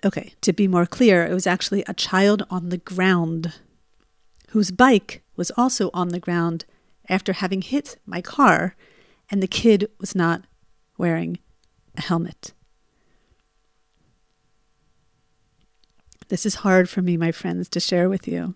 Okay, 0.05 0.33
to 0.41 0.53
be 0.53 0.67
more 0.67 0.85
clear, 0.85 1.25
it 1.25 1.33
was 1.33 1.47
actually 1.47 1.83
a 1.87 1.93
child 1.93 2.45
on 2.49 2.69
the 2.69 2.77
ground 2.77 3.53
whose 4.49 4.71
bike 4.71 5.21
was 5.35 5.51
also 5.57 5.89
on 5.93 6.09
the 6.09 6.19
ground 6.19 6.65
after 7.09 7.33
having 7.33 7.61
hit 7.61 7.97
my 8.05 8.21
car, 8.21 8.75
and 9.29 9.43
the 9.43 9.47
kid 9.47 9.89
was 9.99 10.15
not 10.15 10.43
wearing 10.97 11.39
a 11.97 12.01
helmet. 12.01 12.53
This 16.29 16.45
is 16.45 16.55
hard 16.55 16.89
for 16.89 17.01
me, 17.01 17.17
my 17.17 17.31
friends, 17.31 17.67
to 17.69 17.79
share 17.79 18.07
with 18.07 18.27
you. 18.27 18.55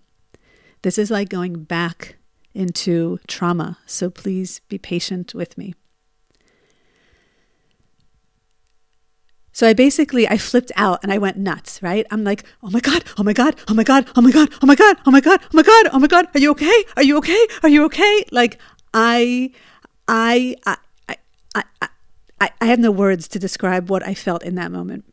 This 0.84 0.98
is 0.98 1.10
like 1.10 1.30
going 1.30 1.64
back 1.64 2.18
into 2.54 3.20
trauma, 3.28 3.80
so 3.86 4.10
please 4.10 4.62
be 4.70 4.78
patient 4.78 5.34
with 5.34 5.58
me. 5.58 5.74
So 9.54 9.68
I 9.68 9.74
basically 9.74 10.28
I 10.28 10.38
flipped 10.38 10.72
out 10.76 11.00
and 11.04 11.14
I 11.14 11.20
went 11.20 11.38
nuts, 11.38 11.82
right? 11.82 12.06
I'm 12.12 12.24
like, 12.24 12.44
"Oh 12.64 12.72
my 12.72 12.80
god, 12.80 13.04
oh 13.18 13.24
my 13.24 13.34
god, 13.34 13.56
oh 13.68 13.74
my 13.74 13.84
god, 13.84 14.06
oh 14.16 14.22
my 14.22 14.32
god, 14.32 14.50
oh 14.62 14.66
my 14.66 14.76
god, 14.76 14.98
oh 15.06 15.12
my 15.12 15.22
god, 15.22 15.40
oh 15.54 15.54
my 15.54 15.62
god, 15.62 15.88
oh 15.94 16.00
my 16.00 16.08
god, 16.08 16.28
are 16.34 16.40
you 16.40 16.52
okay? 16.52 16.84
Are 16.98 17.04
you 17.04 17.18
okay? 17.18 17.48
Are 17.62 17.70
you 17.70 17.86
okay?" 17.86 18.26
Like 18.32 18.60
I 18.94 19.52
I 20.08 20.56
I 20.66 20.78
I 21.56 21.64
I, 22.42 22.50
I 22.60 22.66
have 22.66 22.80
no 22.80 22.92
words 22.92 23.28
to 23.30 23.40
describe 23.40 23.90
what 23.90 24.06
I 24.06 24.16
felt 24.16 24.44
in 24.44 24.56
that 24.56 24.72
moment. 24.72 25.06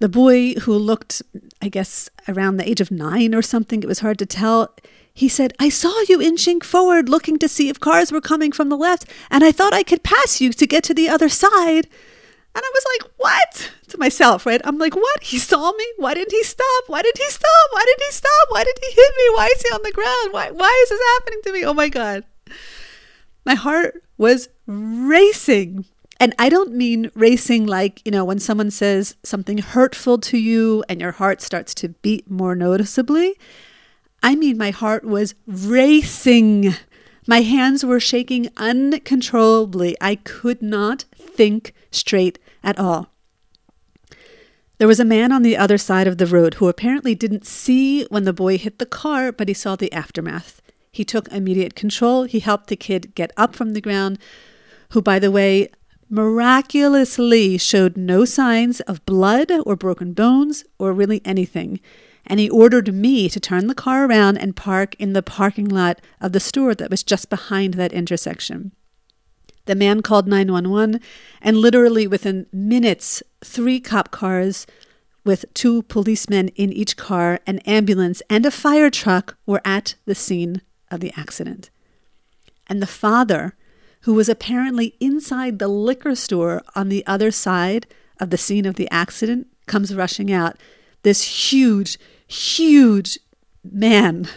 The 0.00 0.08
boy 0.08 0.54
who 0.54 0.74
looked, 0.74 1.22
I 1.62 1.68
guess, 1.68 2.10
around 2.28 2.56
the 2.56 2.68
age 2.68 2.80
of 2.80 2.90
nine 2.90 3.34
or 3.34 3.40
something, 3.42 3.82
it 3.82 3.86
was 3.86 4.00
hard 4.00 4.18
to 4.18 4.26
tell. 4.26 4.74
He 5.14 5.28
said, 5.28 5.54
I 5.60 5.68
saw 5.68 5.94
you 6.08 6.20
inching 6.20 6.60
forward 6.60 7.08
looking 7.08 7.38
to 7.38 7.48
see 7.48 7.68
if 7.68 7.78
cars 7.78 8.10
were 8.10 8.20
coming 8.20 8.50
from 8.50 8.68
the 8.68 8.76
left, 8.76 9.06
and 9.30 9.44
I 9.44 9.52
thought 9.52 9.72
I 9.72 9.84
could 9.84 10.02
pass 10.02 10.40
you 10.40 10.52
to 10.52 10.66
get 10.66 10.82
to 10.84 10.94
the 10.94 11.08
other 11.08 11.28
side. 11.28 11.86
And 12.54 12.62
I 12.64 12.70
was 12.72 12.84
like, 12.94 13.12
what? 13.16 13.72
To 13.88 13.98
myself, 13.98 14.46
right? 14.46 14.60
I'm 14.64 14.78
like, 14.78 14.94
what? 14.94 15.22
He 15.22 15.38
saw 15.38 15.72
me? 15.72 15.86
Why 15.96 16.14
didn't 16.14 16.32
he 16.32 16.44
stop? 16.44 16.84
Why 16.86 17.02
did 17.02 17.16
he 17.16 17.28
stop? 17.30 17.68
Why 17.72 17.84
did 17.84 18.04
he 18.06 18.12
stop? 18.12 18.48
Why 18.50 18.64
did 18.64 18.78
he 18.80 18.92
hit 18.92 19.12
me? 19.16 19.34
Why 19.34 19.46
is 19.46 19.62
he 19.62 19.68
on 19.70 19.82
the 19.82 19.92
ground? 19.92 20.32
Why, 20.32 20.50
why 20.50 20.80
is 20.84 20.88
this 20.90 21.00
happening 21.14 21.40
to 21.44 21.52
me? 21.52 21.64
Oh 21.64 21.74
my 21.74 21.88
God. 21.88 22.24
My 23.44 23.54
heart 23.54 24.02
was 24.16 24.48
racing. 24.66 25.84
And 26.20 26.32
I 26.38 26.48
don't 26.48 26.72
mean 26.72 27.10
racing 27.14 27.66
like, 27.66 28.00
you 28.04 28.12
know, 28.12 28.24
when 28.24 28.38
someone 28.38 28.70
says 28.70 29.16
something 29.24 29.58
hurtful 29.58 30.18
to 30.18 30.38
you 30.38 30.84
and 30.88 31.00
your 31.00 31.12
heart 31.12 31.42
starts 31.42 31.74
to 31.74 31.88
beat 31.88 32.30
more 32.30 32.54
noticeably. 32.54 33.34
I 34.22 34.36
mean, 34.36 34.56
my 34.56 34.70
heart 34.70 35.04
was 35.04 35.34
racing. 35.46 36.74
My 37.26 37.40
hands 37.40 37.84
were 37.84 38.00
shaking 38.00 38.48
uncontrollably. 38.56 39.96
I 40.00 40.14
could 40.14 40.62
not 40.62 41.04
think 41.16 41.74
straight 41.90 42.38
at 42.64 42.78
all. 42.78 43.10
There 44.78 44.88
was 44.88 44.98
a 44.98 45.04
man 45.04 45.30
on 45.30 45.42
the 45.42 45.56
other 45.56 45.78
side 45.78 46.08
of 46.08 46.18
the 46.18 46.26
road 46.26 46.54
who 46.54 46.68
apparently 46.68 47.14
didn't 47.14 47.46
see 47.46 48.04
when 48.06 48.24
the 48.24 48.32
boy 48.32 48.58
hit 48.58 48.78
the 48.78 48.86
car, 48.86 49.30
but 49.30 49.46
he 49.46 49.54
saw 49.54 49.76
the 49.76 49.92
aftermath. 49.92 50.60
He 50.90 51.04
took 51.04 51.28
immediate 51.28 51.76
control. 51.76 52.24
He 52.24 52.40
helped 52.40 52.66
the 52.68 52.76
kid 52.76 53.14
get 53.14 53.30
up 53.36 53.54
from 53.54 53.72
the 53.72 53.80
ground, 53.80 54.18
who, 54.90 55.00
by 55.00 55.20
the 55.20 55.30
way, 55.30 55.68
miraculously 56.10 57.56
showed 57.56 57.96
no 57.96 58.24
signs 58.24 58.80
of 58.82 59.04
blood 59.06 59.50
or 59.64 59.76
broken 59.76 60.12
bones 60.12 60.64
or 60.78 60.92
really 60.92 61.20
anything. 61.24 61.80
And 62.26 62.40
he 62.40 62.48
ordered 62.48 62.94
me 62.94 63.28
to 63.28 63.40
turn 63.40 63.66
the 63.66 63.74
car 63.74 64.06
around 64.06 64.38
and 64.38 64.56
park 64.56 64.94
in 64.98 65.12
the 65.12 65.22
parking 65.22 65.68
lot 65.68 66.00
of 66.20 66.32
the 66.32 66.40
store 66.40 66.74
that 66.74 66.90
was 66.90 67.02
just 67.02 67.30
behind 67.30 67.74
that 67.74 67.92
intersection. 67.92 68.72
The 69.66 69.74
man 69.74 70.02
called 70.02 70.28
911, 70.28 71.00
and 71.40 71.56
literally 71.56 72.06
within 72.06 72.46
minutes, 72.52 73.22
three 73.42 73.80
cop 73.80 74.10
cars 74.10 74.66
with 75.24 75.46
two 75.54 75.82
policemen 75.84 76.48
in 76.48 76.72
each 76.72 76.96
car, 76.96 77.40
an 77.46 77.60
ambulance, 77.60 78.22
and 78.28 78.44
a 78.44 78.50
fire 78.50 78.90
truck 78.90 79.36
were 79.46 79.62
at 79.64 79.94
the 80.04 80.14
scene 80.14 80.60
of 80.90 81.00
the 81.00 81.12
accident. 81.16 81.70
And 82.66 82.82
the 82.82 82.86
father, 82.86 83.56
who 84.02 84.14
was 84.14 84.28
apparently 84.28 84.94
inside 85.00 85.58
the 85.58 85.68
liquor 85.68 86.14
store 86.14 86.62
on 86.74 86.90
the 86.90 87.06
other 87.06 87.30
side 87.30 87.86
of 88.20 88.30
the 88.30 88.38
scene 88.38 88.66
of 88.66 88.76
the 88.76 88.90
accident, 88.90 89.46
comes 89.66 89.94
rushing 89.94 90.30
out. 90.30 90.58
This 91.02 91.52
huge, 91.52 91.98
huge 92.26 93.18
man, 93.62 94.28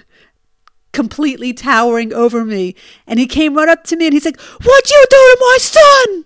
completely 0.98 1.54
towering 1.54 2.12
over 2.12 2.44
me. 2.44 2.74
And 3.06 3.20
he 3.20 3.28
came 3.28 3.54
right 3.54 3.70
up 3.70 3.84
to 3.84 3.96
me 3.96 4.08
and 4.08 4.14
he's 4.14 4.26
like, 4.26 4.42
What 4.42 4.90
you 4.90 5.06
do 5.08 5.16
to 5.16 5.38
my 5.40 5.58
son? 5.60 6.24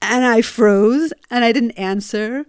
And 0.00 0.24
I 0.24 0.40
froze 0.40 1.12
and 1.30 1.44
I 1.44 1.52
didn't 1.52 1.72
answer. 1.72 2.46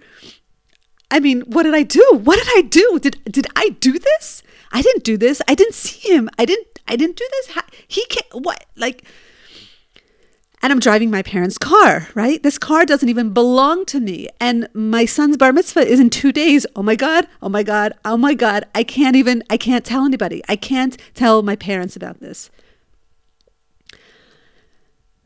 I 1.12 1.20
mean, 1.20 1.42
what 1.42 1.64
did 1.64 1.76
I 1.76 1.84
do? 1.84 2.22
What 2.24 2.40
did 2.40 2.48
I 2.58 2.62
do? 2.62 2.98
Did 3.02 3.22
did 3.26 3.48
I 3.58 3.76
do 3.82 4.00
this? 4.00 4.42
I 4.72 4.82
didn't 4.82 5.04
do 5.04 5.18
this. 5.18 5.42
I 5.50 5.54
didn't 5.54 5.76
see 5.76 6.10
him. 6.10 6.30
I 6.40 6.46
didn't 6.46 6.80
I 6.88 6.96
didn't 6.96 7.18
do 7.18 7.28
this. 7.30 7.58
He 7.90 8.06
can't 8.06 8.46
what 8.46 8.64
like 8.78 9.04
And 10.66 10.72
I'm 10.72 10.80
driving 10.80 11.12
my 11.12 11.22
parents' 11.22 11.60
car, 11.60 12.08
right? 12.16 12.42
This 12.42 12.58
car 12.58 12.88
doesn't 12.88 13.08
even 13.08 13.34
belong 13.34 13.86
to 13.86 14.00
me. 14.00 14.30
And 14.40 14.68
my 14.74 15.06
son's 15.06 15.38
bar 15.38 15.54
mitzvah 15.54 15.86
is 15.86 16.00
in 16.00 16.10
two 16.10 16.32
days. 16.32 16.66
Oh 16.76 16.82
my 16.82 16.96
God. 16.96 17.28
Oh 17.40 17.50
my 17.50 17.62
God. 17.62 17.94
Oh 18.04 18.18
my 18.18 18.34
God. 18.34 18.66
I 18.74 18.84
can't 18.84 19.16
even, 19.16 19.44
I 19.48 19.58
can't 19.58 19.86
tell 19.86 20.06
anybody. 20.06 20.42
I 20.50 20.56
can't 20.56 20.98
tell 21.14 21.44
my 21.44 21.56
parents 21.56 21.96
about 21.96 22.20
this. 22.20 22.50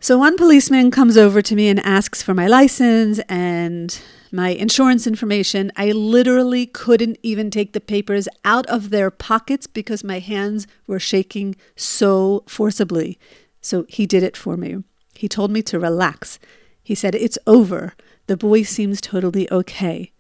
So 0.01 0.17
one 0.17 0.35
policeman 0.35 0.91
comes 0.91 1.15
over 1.15 1.41
to 1.41 1.55
me 1.55 1.69
and 1.69 1.79
asks 1.79 2.21
for 2.21 2.33
my 2.33 2.47
license 2.47 3.19
and 3.29 3.97
my 4.33 4.49
insurance 4.49 5.07
information. 5.07 5.71
I 5.77 5.93
literally 5.93 6.65
couldn't 6.65 7.17
even 7.23 7.49
take 7.49 7.71
the 7.71 7.79
papers 7.79 8.27
out 8.43 8.65
of 8.65 8.89
their 8.89 9.09
pockets 9.09 9.67
because 9.67 10.03
my 10.03 10.19
hands 10.19 10.67
were 10.85 10.99
shaking 10.99 11.55
so 11.77 12.43
forcibly. 12.45 13.17
So 13.61 13.85
he 13.87 14.05
did 14.05 14.21
it 14.21 14.35
for 14.35 14.57
me. 14.57 14.83
He 15.19 15.27
told 15.27 15.51
me 15.51 15.61
to 15.63 15.77
relax. 15.77 16.39
He 16.81 16.95
said, 16.95 17.13
It's 17.13 17.37
over. 17.45 17.93
The 18.27 18.37
boy 18.37 18.61
seems 18.61 19.01
totally 19.01 19.51
okay. 19.51 20.13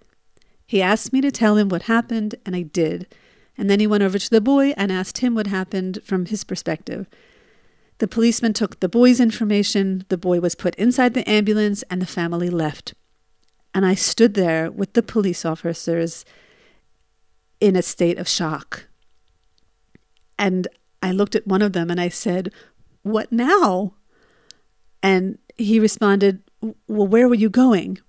He 0.67 0.81
asked 0.81 1.13
me 1.13 1.21
to 1.21 1.31
tell 1.31 1.55
him 1.55 1.69
what 1.69 1.83
happened, 1.83 2.35
and 2.45 2.53
I 2.53 2.63
did. 2.63 3.07
And 3.57 3.69
then 3.69 3.79
he 3.79 3.87
went 3.87 4.03
over 4.03 4.19
to 4.19 4.29
the 4.29 4.41
boy 4.41 4.73
and 4.75 4.91
asked 4.91 5.19
him 5.19 5.35
what 5.35 5.47
happened 5.47 5.99
from 6.03 6.25
his 6.25 6.43
perspective. 6.43 7.07
The 7.99 8.09
policeman 8.09 8.51
took 8.51 8.81
the 8.81 8.89
boy's 8.89 9.21
information, 9.21 10.03
the 10.09 10.17
boy 10.17 10.41
was 10.41 10.53
put 10.53 10.75
inside 10.75 11.13
the 11.13 11.27
ambulance, 11.29 11.81
and 11.83 12.01
the 12.01 12.05
family 12.05 12.49
left. 12.49 12.93
And 13.73 13.85
I 13.85 13.95
stood 13.95 14.33
there 14.33 14.69
with 14.69 14.91
the 14.91 15.01
police 15.01 15.45
officers 15.45 16.25
in 17.61 17.77
a 17.77 17.81
state 17.81 18.17
of 18.17 18.27
shock. 18.27 18.87
And 20.37 20.67
I 21.01 21.13
looked 21.13 21.35
at 21.37 21.47
one 21.47 21.61
of 21.61 21.71
them 21.71 21.89
and 21.89 22.01
I 22.01 22.09
said, 22.09 22.51
What 23.03 23.31
now? 23.31 23.93
And 25.01 25.37
he 25.57 25.79
responded, 25.79 26.43
Well, 26.61 27.07
where 27.07 27.27
were 27.27 27.35
you 27.35 27.49
going? 27.49 27.99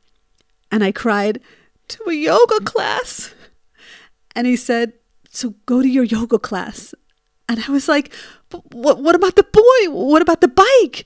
And 0.71 0.85
I 0.85 0.93
cried, 0.93 1.41
To 1.89 2.09
a 2.09 2.15
yoga 2.15 2.61
class. 2.65 3.35
And 4.35 4.47
he 4.47 4.57
said, 4.57 4.93
So 5.31 5.55
go 5.67 5.83
to 5.83 5.89
your 5.89 6.05
yoga 6.05 6.39
class. 6.39 6.95
And 7.49 7.65
I 7.67 7.73
was 7.73 7.89
like, 7.89 8.13
what, 8.71 9.03
what 9.03 9.17
about 9.17 9.35
the 9.35 9.43
boy? 9.43 9.93
What 9.93 10.23
about 10.23 10.41
the 10.41 10.47
bike? 10.47 11.05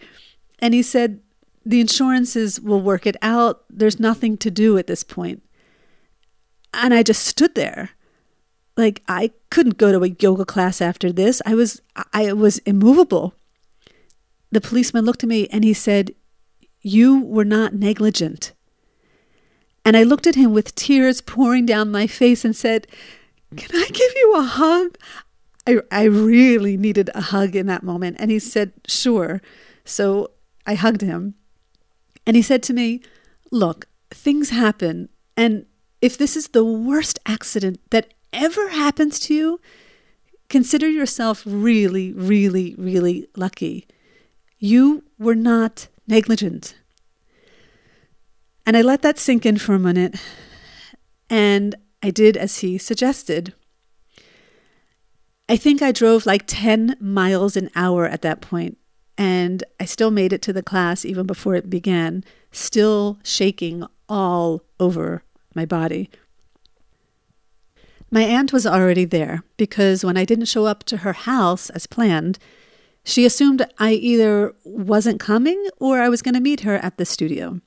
And 0.58 0.74
he 0.74 0.82
said, 0.82 1.20
the 1.64 1.80
insurances 1.80 2.60
will 2.60 2.80
work 2.80 3.06
it 3.06 3.16
out. 3.22 3.64
There's 3.70 3.98
nothing 3.98 4.36
to 4.38 4.50
do 4.50 4.76
at 4.76 4.86
this 4.86 5.02
point. 5.02 5.42
And 6.72 6.92
I 6.92 7.02
just 7.02 7.26
stood 7.26 7.54
there. 7.54 7.90
Like 8.76 9.02
I 9.08 9.30
couldn't 9.50 9.78
go 9.78 9.92
to 9.92 10.04
a 10.04 10.16
yoga 10.18 10.44
class 10.44 10.80
after 10.80 11.12
this. 11.12 11.40
I 11.46 11.54
was 11.54 11.80
I 12.12 12.32
was 12.32 12.58
immovable. 12.58 13.34
The 14.54 14.61
policeman 14.61 15.04
looked 15.04 15.23
at 15.23 15.28
me 15.28 15.49
and 15.49 15.64
he 15.64 15.75
said, 15.75 16.14
"You 16.80 17.20
were 17.20 17.44
not 17.44 17.75
negligent." 17.75 18.52
And 19.84 19.96
I 19.96 20.02
looked 20.02 20.26
at 20.26 20.34
him 20.34 20.52
with 20.52 20.75
tears 20.75 21.20
pouring 21.20 21.66
down 21.66 21.90
my 21.90 22.06
face 22.06 22.44
and 22.44 22.56
said, 22.56 22.87
"Can 23.56 23.70
I 23.75 23.88
give 23.92 24.12
you 24.16 24.34
a 24.37 24.42
hug? 24.42 24.96
I, 25.66 25.78
I 25.90 26.04
really 26.04 26.76
needed 26.76 27.11
a 27.14 27.20
hug 27.20 27.56
in 27.56 27.66
that 27.66 27.82
moment. 27.82 28.16
And 28.18 28.30
he 28.30 28.38
said, 28.38 28.73
Sure. 28.87 29.40
So 29.84 30.30
I 30.66 30.75
hugged 30.75 31.00
him. 31.00 31.34
And 32.26 32.37
he 32.37 32.42
said 32.42 32.62
to 32.64 32.73
me, 32.73 33.02
Look, 33.50 33.87
things 34.11 34.50
happen. 34.50 35.08
And 35.37 35.66
if 36.00 36.18
this 36.18 36.37
is 36.37 36.49
the 36.49 36.64
worst 36.64 37.18
accident 37.26 37.80
that 37.90 38.12
ever 38.32 38.68
happens 38.68 39.18
to 39.20 39.34
you, 39.34 39.61
consider 40.49 40.88
yourself 40.88 41.42
really, 41.46 42.12
really, 42.12 42.75
really 42.76 43.28
lucky. 43.37 43.87
You 44.64 45.04
were 45.18 45.35
not 45.35 45.88
negligent. 46.06 46.75
And 48.64 48.78
I 48.78 48.80
let 48.80 49.02
that 49.02 49.18
sink 49.18 49.44
in 49.44 49.59
for 49.59 49.75
a 49.75 49.78
minute. 49.78 50.18
And 51.28 51.75
I 52.02 52.09
did 52.09 52.35
as 52.38 52.60
he 52.60 52.78
suggested. 52.78 53.52
I 55.50 55.58
think 55.58 55.82
I 55.82 55.93
drove 55.93 56.25
like 56.25 56.45
10 56.47 56.97
miles 56.99 57.58
an 57.58 57.69
hour 57.76 58.06
at 58.06 58.23
that 58.23 58.41
point, 58.41 58.78
and 59.19 59.62
I 59.78 59.84
still 59.84 60.10
made 60.10 60.32
it 60.32 60.41
to 60.41 60.52
the 60.54 60.62
class 60.62 61.04
even 61.04 61.26
before 61.26 61.54
it 61.54 61.69
began, 61.69 62.25
still 62.50 63.19
shaking 63.23 63.84
all 64.08 64.62
over 64.80 65.25
my 65.54 65.67
body. 65.67 66.08
My 68.10 68.23
aunt 68.23 68.50
was 68.50 68.67
already 68.67 69.04
there 69.04 69.43
because 69.58 70.06
when 70.06 70.17
I 70.17 70.25
didn't 70.25 70.47
show 70.47 70.65
up 70.65 70.84
to 70.84 70.99
her 70.99 71.12
house 71.12 71.69
as 71.69 71.86
planned, 71.86 72.38
she 73.04 73.26
assumed 73.26 73.67
I 73.78 73.93
either 73.93 74.54
wasn't 74.64 75.21
coming 75.21 75.69
or 75.78 76.00
I 76.00 76.08
was 76.08 76.23
going 76.23 76.34
to 76.34 76.40
meet 76.40 76.60
her 76.60 76.76
at 76.76 76.97
the 76.97 77.04
studio. 77.04 77.60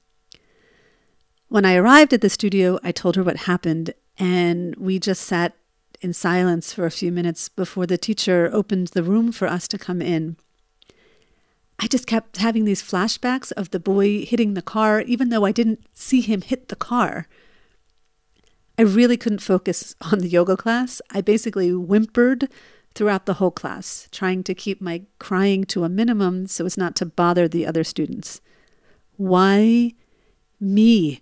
When 1.48 1.64
I 1.64 1.76
arrived 1.76 2.12
at 2.12 2.22
the 2.22 2.30
studio, 2.30 2.80
I 2.84 2.92
told 2.92 3.16
her 3.16 3.24
what 3.24 3.38
happened, 3.38 3.94
and 4.18 4.76
we 4.76 5.00
just 5.00 5.22
sat 5.22 5.56
in 6.02 6.14
silence 6.14 6.74
for 6.74 6.86
a 6.86 6.92
few 6.92 7.12
minutes 7.12 7.50
before 7.50 7.86
the 7.86 7.98
teacher 7.98 8.50
opened 8.52 8.88
the 8.90 9.04
room 9.04 9.32
for 9.32 9.48
us 9.48 9.68
to 9.70 9.78
come 9.78 10.02
in. 10.02 10.38
I 11.80 11.88
just 11.88 12.08
kept 12.08 12.38
having 12.38 12.66
these 12.66 12.82
flashbacks 12.82 13.52
of 13.52 13.70
the 13.70 13.80
boy 13.80 14.26
hitting 14.26 14.56
the 14.56 14.62
car, 14.64 15.02
even 15.02 15.30
though 15.30 15.46
I 15.46 15.52
didn't 15.52 15.86
see 15.94 16.22
him 16.22 16.42
hit 16.42 16.70
the 16.70 16.76
car. 16.76 17.28
I 18.78 18.82
really 18.82 19.18
couldn't 19.18 19.40
focus 19.40 19.96
on 20.12 20.20
the 20.20 20.28
yoga 20.28 20.58
class. 20.58 21.02
I 21.12 21.22
basically 21.22 21.70
whimpered 21.70 22.50
throughout 22.98 23.28
the 23.28 23.36
whole 23.36 23.52
class, 23.52 24.10
trying 24.12 24.44
to 24.44 24.56
keep 24.56 24.82
my 24.82 25.04
crying 25.20 25.64
to 25.64 25.84
a 25.84 25.90
minimum 25.90 26.48
so 26.48 26.66
as 26.66 26.76
not 26.76 26.96
to 26.96 27.06
bother 27.06 27.48
the 27.48 27.64
other 27.64 27.84
students. 27.84 28.42
Why 29.18 29.94
me? 30.60 31.22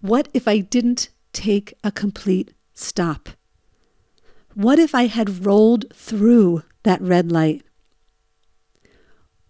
What 0.00 0.28
if 0.32 0.48
I 0.48 0.60
didn't 0.60 1.10
take 1.34 1.74
a 1.84 1.92
complete 1.92 2.54
stop? 2.72 3.28
What 4.54 4.78
if 4.78 4.94
I 4.94 5.08
had 5.08 5.44
rolled 5.44 5.84
through 5.92 6.62
that 6.84 7.02
red 7.02 7.30
light? 7.30 7.62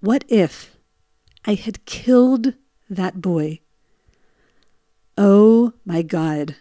What 0.01 0.25
if 0.29 0.77
I 1.45 1.55
had 1.55 1.87
killed 1.87 2.55
that 2.89 3.21
boy? 3.21 3.61
Oh 5.17 5.73
my 5.85 6.03
God. 6.03 6.57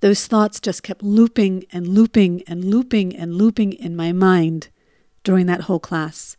Those 0.00 0.26
thoughts 0.26 0.60
just 0.60 0.82
kept 0.82 1.02
looping 1.02 1.64
and 1.72 1.86
looping 1.88 2.42
and 2.46 2.64
looping 2.64 3.14
and 3.14 3.34
looping 3.34 3.72
in 3.72 3.94
my 3.94 4.12
mind 4.12 4.68
during 5.24 5.46
that 5.46 5.62
whole 5.62 5.80
class. 5.80 6.36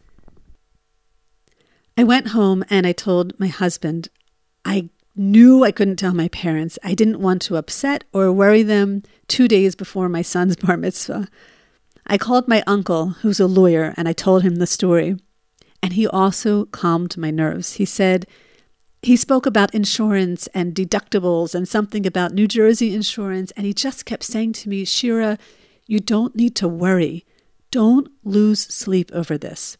I 1.97 2.03
went 2.03 2.29
home 2.29 2.63
and 2.69 2.87
I 2.87 2.91
told 2.91 3.39
my 3.39 3.47
husband, 3.47 4.09
I 4.65 4.89
knew 5.15 5.63
I 5.63 5.71
couldn't 5.71 5.97
tell 5.97 6.13
my 6.13 6.29
parents. 6.29 6.79
I 6.83 6.95
didn't 6.95 7.19
want 7.19 7.41
to 7.43 7.57
upset 7.57 8.03
or 8.13 8.31
worry 8.31 8.63
them 8.63 9.03
two 9.27 9.47
days 9.47 9.75
before 9.75 10.09
my 10.09 10.21
son's 10.21 10.55
bar 10.63 10.77
mitzvah. 10.77 11.27
I 12.07 12.17
called 12.17 12.47
my 12.47 12.63
uncle, 12.65 13.09
who's 13.21 13.39
a 13.39 13.47
lawyer, 13.47 13.93
and 13.95 14.07
I 14.07 14.13
told 14.13 14.41
him 14.41 14.55
the 14.55 14.67
story. 14.67 15.17
And 15.83 15.93
he 15.93 16.07
also 16.07 16.65
calmed 16.65 17.17
my 17.17 17.29
nerves. 17.29 17.73
He 17.73 17.85
said, 17.85 18.25
he 19.03 19.15
spoke 19.15 19.45
about 19.45 19.73
insurance 19.73 20.47
and 20.53 20.75
deductibles 20.75 21.55
and 21.55 21.67
something 21.67 22.05
about 22.05 22.33
New 22.33 22.47
Jersey 22.47 22.93
insurance. 22.93 23.51
And 23.51 23.65
he 23.65 23.73
just 23.73 24.05
kept 24.05 24.23
saying 24.23 24.53
to 24.53 24.69
me, 24.69 24.85
Shira, 24.85 25.37
you 25.87 25.99
don't 25.99 26.35
need 26.35 26.55
to 26.57 26.67
worry. 26.67 27.25
Don't 27.71 28.09
lose 28.23 28.61
sleep 28.61 29.11
over 29.13 29.37
this. 29.37 29.77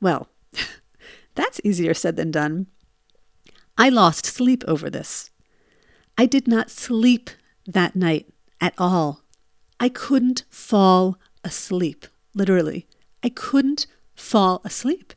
Well, 0.00 0.28
that's 1.34 1.60
easier 1.62 1.94
said 1.94 2.16
than 2.16 2.30
done. 2.30 2.66
I 3.76 3.88
lost 3.88 4.26
sleep 4.26 4.64
over 4.66 4.90
this. 4.90 5.30
I 6.16 6.26
did 6.26 6.48
not 6.48 6.70
sleep 6.70 7.30
that 7.66 7.94
night 7.94 8.28
at 8.60 8.74
all. 8.76 9.22
I 9.78 9.88
couldn't 9.88 10.44
fall 10.50 11.16
asleep, 11.44 12.06
literally. 12.34 12.88
I 13.22 13.28
couldn't 13.28 13.86
fall 14.16 14.60
asleep. 14.64 15.14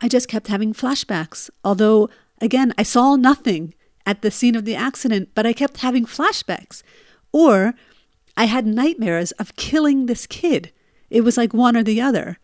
I 0.00 0.06
just 0.06 0.28
kept 0.28 0.46
having 0.46 0.72
flashbacks, 0.72 1.50
although, 1.64 2.08
again, 2.40 2.72
I 2.78 2.82
saw 2.82 3.16
nothing 3.16 3.74
at 4.06 4.22
the 4.22 4.30
scene 4.30 4.54
of 4.54 4.64
the 4.64 4.74
accident, 4.74 5.30
but 5.34 5.46
I 5.46 5.52
kept 5.52 5.78
having 5.78 6.06
flashbacks. 6.06 6.82
Or 7.32 7.74
I 8.36 8.44
had 8.44 8.66
nightmares 8.66 9.32
of 9.32 9.56
killing 9.56 10.06
this 10.06 10.26
kid. 10.26 10.72
It 11.10 11.22
was 11.22 11.36
like 11.36 11.52
one 11.52 11.76
or 11.76 11.82
the 11.82 12.00
other. 12.00 12.38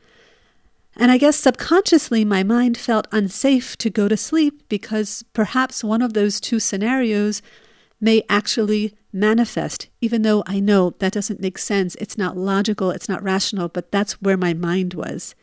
And 0.96 1.10
I 1.10 1.18
guess 1.18 1.36
subconsciously 1.36 2.24
my 2.24 2.42
mind 2.42 2.76
felt 2.76 3.08
unsafe 3.10 3.76
to 3.78 3.90
go 3.90 4.08
to 4.08 4.16
sleep 4.16 4.68
because 4.68 5.24
perhaps 5.32 5.82
one 5.82 6.02
of 6.02 6.12
those 6.12 6.40
two 6.40 6.60
scenarios 6.60 7.42
may 8.00 8.22
actually 8.28 8.94
manifest, 9.12 9.88
even 10.00 10.22
though 10.22 10.42
I 10.46 10.60
know 10.60 10.90
that 10.98 11.12
doesn't 11.12 11.40
make 11.40 11.58
sense. 11.58 11.94
It's 11.96 12.18
not 12.18 12.36
logical, 12.36 12.90
it's 12.90 13.08
not 13.08 13.22
rational, 13.22 13.68
but 13.68 13.90
that's 13.90 14.20
where 14.20 14.36
my 14.36 14.52
mind 14.52 14.94
was. 14.94 15.34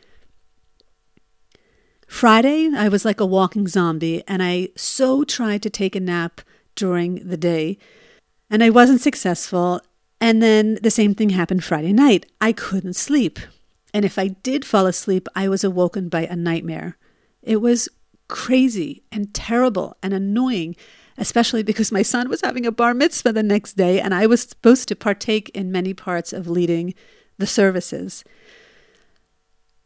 Friday, 2.12 2.70
I 2.76 2.88
was 2.88 3.06
like 3.06 3.20
a 3.20 3.26
walking 3.26 3.66
zombie, 3.66 4.22
and 4.28 4.42
I 4.42 4.68
so 4.76 5.24
tried 5.24 5.62
to 5.62 5.70
take 5.70 5.96
a 5.96 6.00
nap 6.00 6.42
during 6.76 7.14
the 7.26 7.38
day, 7.38 7.78
and 8.50 8.62
I 8.62 8.68
wasn't 8.68 9.00
successful. 9.00 9.80
And 10.20 10.42
then 10.42 10.78
the 10.82 10.90
same 10.90 11.14
thing 11.14 11.30
happened 11.30 11.64
Friday 11.64 11.92
night. 11.92 12.26
I 12.38 12.52
couldn't 12.52 12.94
sleep. 12.96 13.40
And 13.94 14.04
if 14.04 14.18
I 14.18 14.28
did 14.28 14.64
fall 14.64 14.86
asleep, 14.86 15.26
I 15.34 15.48
was 15.48 15.64
awoken 15.64 16.10
by 16.10 16.26
a 16.26 16.36
nightmare. 16.36 16.98
It 17.42 17.62
was 17.62 17.88
crazy 18.28 19.02
and 19.10 19.32
terrible 19.32 19.96
and 20.02 20.12
annoying, 20.12 20.76
especially 21.16 21.62
because 21.62 21.90
my 21.90 22.02
son 22.02 22.28
was 22.28 22.42
having 22.42 22.66
a 22.66 22.70
bar 22.70 22.92
mitzvah 22.92 23.32
the 23.32 23.42
next 23.42 23.72
day 23.72 24.00
and 24.00 24.14
I 24.14 24.26
was 24.26 24.42
supposed 24.42 24.86
to 24.88 24.94
partake 24.94 25.48
in 25.54 25.72
many 25.72 25.94
parts 25.94 26.32
of 26.34 26.46
leading 26.46 26.94
the 27.38 27.46
services. 27.46 28.22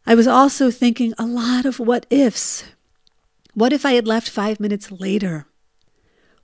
I 0.09 0.14
was 0.14 0.29
also 0.29 0.71
thinking 0.71 1.14
a 1.19 1.27
lot 1.27 1.66
of 1.66 1.81
what 1.81 2.07
ifs. 2.11 2.62
What 3.55 3.73
if 3.73 3.85
I 3.85 3.92
had 3.95 4.07
left 4.07 4.31
five 4.31 4.61
minutes 4.61 4.92
later? 4.92 5.47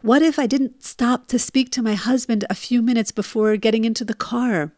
What 0.01 0.21
if 0.21 0.37
I 0.37 0.49
didn't 0.49 0.83
stop 0.83 1.29
to 1.29 1.39
speak 1.39 1.71
to 1.71 1.83
my 1.83 1.95
husband 1.95 2.45
a 2.51 2.57
few 2.57 2.83
minutes 2.83 3.13
before 3.13 3.57
getting 3.57 3.85
into 3.85 4.05
the 4.05 4.15
car? 4.15 4.73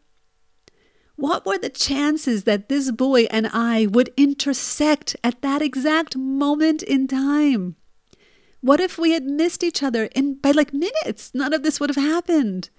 What 1.15 1.47
were 1.47 1.57
the 1.57 1.69
chances 1.69 2.43
that 2.43 2.69
this 2.69 2.91
boy 2.91 3.23
and 3.31 3.47
I 3.51 3.87
would 3.87 4.13
intersect 4.17 5.15
at 5.23 5.41
that 5.41 5.63
exact 5.63 6.15
moment 6.15 6.83
in 6.83 7.07
time? 7.07 7.77
What 8.61 8.79
if 8.79 8.99
we 8.99 9.11
had 9.11 9.23
missed 9.23 9.63
each 9.63 9.81
other 9.81 10.05
in 10.13 10.35
by 10.35 10.51
like 10.51 10.73
minutes? 10.73 11.31
None 11.33 11.53
of 11.53 11.63
this 11.63 11.79
would 11.79 11.89
have 11.89 12.03
happened. 12.03 12.69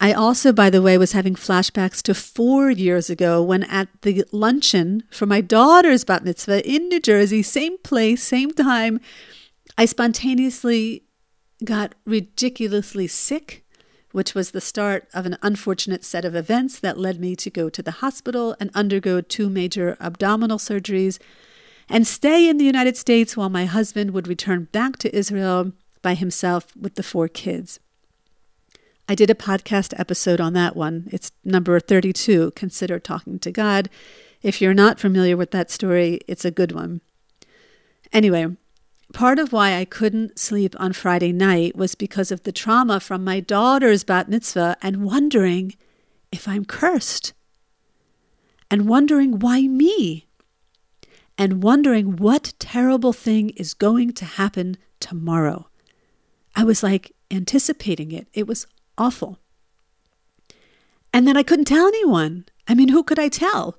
I 0.00 0.12
also, 0.12 0.52
by 0.52 0.70
the 0.70 0.82
way, 0.82 0.98
was 0.98 1.12
having 1.12 1.34
flashbacks 1.34 2.02
to 2.02 2.14
four 2.14 2.70
years 2.70 3.10
ago 3.10 3.42
when 3.42 3.62
at 3.64 3.88
the 4.02 4.24
luncheon 4.32 5.04
for 5.10 5.26
my 5.26 5.40
daughter's 5.40 6.04
bat 6.04 6.24
mitzvah 6.24 6.68
in 6.68 6.88
New 6.88 7.00
Jersey, 7.00 7.42
same 7.42 7.78
place, 7.78 8.22
same 8.22 8.50
time, 8.52 9.00
I 9.78 9.84
spontaneously 9.84 11.04
got 11.64 11.94
ridiculously 12.04 13.06
sick 13.06 13.62
which 14.12 14.34
was 14.34 14.50
the 14.50 14.60
start 14.60 15.08
of 15.12 15.26
an 15.26 15.36
unfortunate 15.42 16.04
set 16.04 16.24
of 16.24 16.36
events 16.36 16.78
that 16.78 16.98
led 16.98 17.18
me 17.18 17.34
to 17.34 17.50
go 17.50 17.68
to 17.68 17.82
the 17.82 17.90
hospital 17.90 18.54
and 18.60 18.70
undergo 18.74 19.20
two 19.20 19.48
major 19.48 19.96
abdominal 20.00 20.58
surgeries 20.58 21.18
and 21.88 22.06
stay 22.06 22.48
in 22.48 22.58
the 22.58 22.64
United 22.64 22.96
States 22.96 23.36
while 23.36 23.48
my 23.48 23.64
husband 23.64 24.12
would 24.12 24.28
return 24.28 24.68
back 24.70 24.96
to 24.98 25.14
Israel 25.16 25.72
by 26.00 26.14
himself 26.14 26.76
with 26.76 26.94
the 26.94 27.02
four 27.02 27.28
kids. 27.28 27.80
I 29.12 29.14
did 29.14 29.28
a 29.28 29.34
podcast 29.34 29.92
episode 30.00 30.40
on 30.40 30.54
that 30.54 30.74
one. 30.74 31.06
It's 31.12 31.32
number 31.44 31.78
32, 31.78 32.52
Consider 32.52 32.98
Talking 32.98 33.38
to 33.40 33.52
God. 33.52 33.90
If 34.40 34.62
you're 34.62 34.72
not 34.72 34.98
familiar 34.98 35.36
with 35.36 35.50
that 35.50 35.70
story, 35.70 36.20
it's 36.26 36.46
a 36.46 36.50
good 36.50 36.72
one. 36.72 37.02
Anyway, 38.10 38.56
Part 39.12 39.38
of 39.38 39.52
why 39.52 39.76
I 39.76 39.84
couldn't 39.84 40.38
sleep 40.38 40.74
on 40.80 40.94
Friday 40.94 41.30
night 41.30 41.76
was 41.76 41.94
because 41.94 42.32
of 42.32 42.44
the 42.44 42.52
trauma 42.52 43.00
from 43.00 43.22
my 43.22 43.40
daughter's 43.40 44.02
bat 44.02 44.30
mitzvah 44.30 44.78
and 44.80 45.04
wondering 45.04 45.74
if 46.30 46.48
I'm 46.48 46.64
cursed. 46.64 47.34
And 48.70 48.88
wondering 48.88 49.40
why 49.40 49.66
me. 49.68 50.26
And 51.36 51.62
wondering 51.62 52.16
what 52.16 52.54
terrible 52.58 53.12
thing 53.12 53.50
is 53.50 53.74
going 53.74 54.14
to 54.14 54.24
happen 54.24 54.78
tomorrow. 55.00 55.68
I 56.56 56.64
was 56.64 56.82
like 56.82 57.14
anticipating 57.30 58.10
it. 58.12 58.26
It 58.32 58.46
was 58.46 58.66
awful. 58.98 59.38
And 61.12 61.26
then 61.26 61.36
I 61.36 61.42
couldn't 61.42 61.66
tell 61.66 61.86
anyone. 61.86 62.46
I 62.66 62.74
mean, 62.74 62.88
who 62.88 63.02
could 63.02 63.18
I 63.18 63.28
tell? 63.28 63.78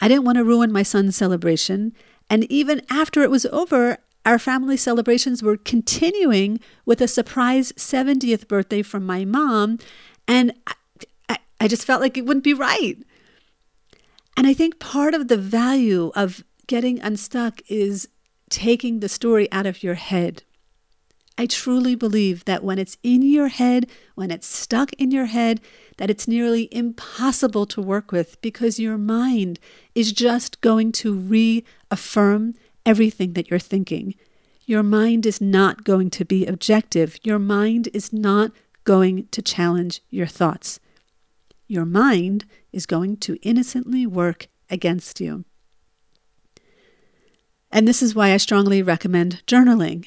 I 0.00 0.08
didn't 0.08 0.24
want 0.24 0.38
to 0.38 0.44
ruin 0.44 0.72
my 0.72 0.82
son's 0.82 1.16
celebration. 1.16 1.92
And 2.28 2.50
even 2.50 2.82
after 2.90 3.22
it 3.22 3.30
was 3.30 3.46
over, 3.46 3.98
our 4.24 4.38
family 4.38 4.76
celebrations 4.76 5.42
were 5.42 5.56
continuing 5.56 6.58
with 6.84 7.00
a 7.00 7.08
surprise 7.08 7.72
70th 7.72 8.48
birthday 8.48 8.82
from 8.82 9.04
my 9.04 9.24
mom. 9.24 9.78
And 10.26 10.52
I, 10.66 10.74
I, 11.28 11.38
I 11.60 11.68
just 11.68 11.84
felt 11.84 12.00
like 12.00 12.16
it 12.16 12.24
wouldn't 12.24 12.44
be 12.44 12.54
right. 12.54 12.96
And 14.36 14.46
I 14.46 14.54
think 14.54 14.78
part 14.78 15.14
of 15.14 15.28
the 15.28 15.36
value 15.36 16.10
of 16.16 16.42
getting 16.66 17.00
unstuck 17.00 17.60
is 17.68 18.08
taking 18.48 19.00
the 19.00 19.08
story 19.08 19.50
out 19.52 19.66
of 19.66 19.82
your 19.82 19.94
head. 19.94 20.42
I 21.36 21.46
truly 21.46 21.96
believe 21.96 22.44
that 22.44 22.62
when 22.62 22.78
it's 22.78 22.96
in 23.02 23.22
your 23.22 23.48
head, 23.48 23.90
when 24.14 24.30
it's 24.30 24.46
stuck 24.46 24.92
in 24.94 25.10
your 25.10 25.26
head, 25.26 25.60
that 25.96 26.08
it's 26.08 26.28
nearly 26.28 26.68
impossible 26.72 27.66
to 27.66 27.82
work 27.82 28.12
with 28.12 28.40
because 28.40 28.78
your 28.78 28.96
mind 28.96 29.58
is 29.94 30.12
just 30.12 30.60
going 30.60 30.92
to 30.92 31.14
reaffirm 31.14 32.54
everything 32.86 33.32
that 33.32 33.50
you're 33.50 33.58
thinking. 33.58 34.14
Your 34.64 34.84
mind 34.84 35.26
is 35.26 35.40
not 35.40 35.82
going 35.82 36.08
to 36.10 36.24
be 36.24 36.46
objective. 36.46 37.18
Your 37.24 37.40
mind 37.40 37.88
is 37.92 38.12
not 38.12 38.52
going 38.84 39.26
to 39.28 39.42
challenge 39.42 40.02
your 40.10 40.26
thoughts. 40.26 40.78
Your 41.66 41.84
mind 41.84 42.44
is 42.72 42.86
going 42.86 43.16
to 43.18 43.38
innocently 43.42 44.06
work 44.06 44.46
against 44.70 45.20
you. 45.20 45.44
And 47.72 47.88
this 47.88 48.02
is 48.02 48.14
why 48.14 48.32
I 48.32 48.36
strongly 48.36 48.82
recommend 48.82 49.42
journaling. 49.46 50.06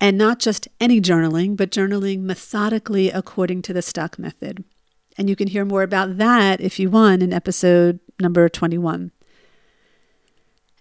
And 0.00 0.16
not 0.16 0.38
just 0.38 0.68
any 0.80 1.00
journaling, 1.00 1.56
but 1.56 1.70
journaling 1.70 2.20
methodically 2.20 3.10
according 3.10 3.62
to 3.62 3.72
the 3.72 3.82
Stuck 3.82 4.18
method. 4.18 4.64
And 5.16 5.28
you 5.28 5.34
can 5.34 5.48
hear 5.48 5.64
more 5.64 5.82
about 5.82 6.18
that 6.18 6.60
if 6.60 6.78
you 6.78 6.88
want 6.90 7.22
in 7.22 7.32
episode 7.32 7.98
number 8.20 8.48
21. 8.48 9.10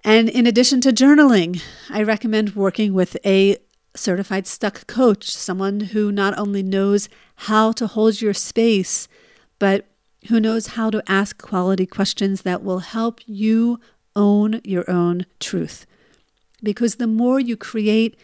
And 0.03 0.29
in 0.29 0.45
addition 0.45 0.79
to 0.81 0.91
journaling, 0.91 1.61
I 1.89 2.03
recommend 2.03 2.55
working 2.55 2.93
with 2.93 3.17
a 3.25 3.57
certified 3.95 4.45
stuck 4.45 4.85
coach, 4.85 5.31
someone 5.31 5.79
who 5.79 6.11
not 6.11 6.37
only 6.37 6.61
knows 6.61 7.09
how 7.35 7.71
to 7.73 7.87
hold 7.87 8.21
your 8.21 8.33
space, 8.33 9.07
but 9.59 9.87
who 10.27 10.39
knows 10.39 10.67
how 10.67 10.89
to 10.89 11.03
ask 11.07 11.41
quality 11.41 11.85
questions 11.85 12.43
that 12.43 12.63
will 12.63 12.79
help 12.79 13.21
you 13.25 13.79
own 14.15 14.61
your 14.63 14.89
own 14.89 15.25
truth. 15.39 15.85
Because 16.61 16.95
the 16.95 17.07
more 17.07 17.39
you 17.39 17.57
create 17.57 18.17